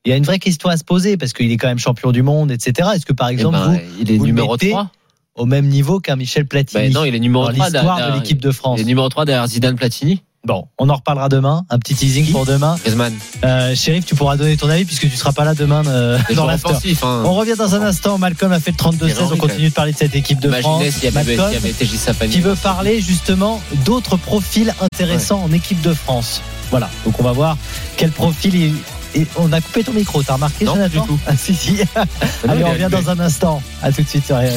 Il 0.05 0.09
y 0.09 0.13
a 0.13 0.15
une 0.15 0.23
vraie 0.23 0.39
question 0.39 0.69
à 0.69 0.77
se 0.77 0.83
poser 0.85 1.17
parce 1.17 1.33
qu'il 1.33 1.51
est 1.51 1.57
quand 1.57 1.67
même 1.67 1.79
champion 1.79 2.11
du 2.13 2.21
monde, 2.21 2.49
etc. 2.51 2.89
Est-ce 2.95 3.05
que 3.05 3.13
par 3.13 3.29
Eh 3.29 3.33
exemple 3.33 3.57
ben, 3.57 3.71
vous, 3.73 3.79
il 3.99 4.11
est 4.11 4.17
vous 4.17 4.25
numéro 4.25 4.53
mettez 4.53 4.69
3. 4.69 4.89
au 5.35 5.45
même 5.45 5.67
niveau 5.67 5.99
qu'un 5.99 6.15
Michel 6.15 6.45
Platini 6.45 6.83
Ben 6.83 6.93
non, 6.93 7.03
il 7.03 7.13
est 7.13 7.19
numéro 7.19 7.45
dans 7.45 7.51
3 7.53 7.65
l'histoire 7.69 8.11
de 8.11 8.15
l'équipe 8.17 8.39
de 8.39 8.51
France 8.51 8.79
Il 8.79 8.83
est 8.83 8.85
numéro 8.85 9.09
3 9.09 9.25
derrière 9.25 9.47
Zidane 9.47 9.75
Platini. 9.75 10.21
Bon, 10.47 10.65
on 10.77 10.87
en 10.87 10.95
reparlera 10.95 11.27
demain. 11.27 11.65
Un 11.69 11.77
petit 11.77 11.93
teasing 11.93 12.31
pour 12.31 12.45
demain. 12.45 12.77
Griezmann. 12.81 13.13
Euh, 13.43 13.75
Shérif, 13.75 14.05
tu 14.05 14.15
pourras 14.15 14.37
donner 14.37 14.55
ton 14.55 14.69
avis 14.69 14.85
puisque 14.85 15.09
tu 15.09 15.17
seras 15.17 15.33
pas 15.33 15.43
là 15.43 15.53
demain 15.53 15.83
euh, 15.85 16.17
dans 16.35 16.45
l'after. 16.45 16.69
Hein. 17.03 17.23
On 17.25 17.33
revient 17.33 17.55
dans 17.57 17.75
un 17.75 17.81
instant. 17.81 18.17
Malcolm 18.17 18.53
a 18.53 18.61
fait 18.61 18.71
le 18.71 18.77
32-16. 18.77 18.97
Thierry 18.97 19.29
On 19.33 19.35
continue 19.35 19.67
de 19.67 19.73
parler 19.73 19.91
de 19.91 19.97
cette 19.97 20.15
équipe 20.15 20.39
de 20.39 20.49
France. 20.49 20.83
Y 21.03 21.07
avait, 21.07 21.35
Malcolm, 21.35 21.51
y 21.51 21.57
avait 21.57 21.73
TJ 21.73 21.97
Sapani. 21.97 22.31
qui 22.31 22.39
veut 22.39 22.55
parler 22.55 23.01
justement 23.01 23.61
d'autres 23.83 24.15
profils 24.15 24.73
intéressants 24.79 25.43
en 25.43 25.51
équipe 25.51 25.81
de 25.81 25.93
France. 25.93 26.41
Voilà, 26.71 26.89
donc 27.03 27.19
on 27.19 27.23
va 27.23 27.33
voir 27.33 27.57
quel 27.97 28.11
profil 28.11 28.55
il... 28.55 28.73
et 29.21 29.27
on 29.35 29.51
a 29.51 29.59
coupé 29.59 29.83
ton 29.83 29.91
micro, 29.91 30.23
t'as 30.23 30.35
remarqué 30.35 30.63
Non, 30.63 30.75
Jonathan 30.75 31.01
du 31.01 31.07
tout. 31.07 31.19
Ah 31.27 31.35
si 31.37 31.55
si. 31.55 31.77
Allez, 32.47 32.63
on 32.63 32.69
revient 32.71 32.89
dans 32.89 33.09
un 33.09 33.19
instant. 33.19 33.61
À 33.81 33.91
tout 33.91 34.01
de 34.01 34.07
suite 34.07 34.25
sur 34.25 34.37
RMC. 34.37 34.47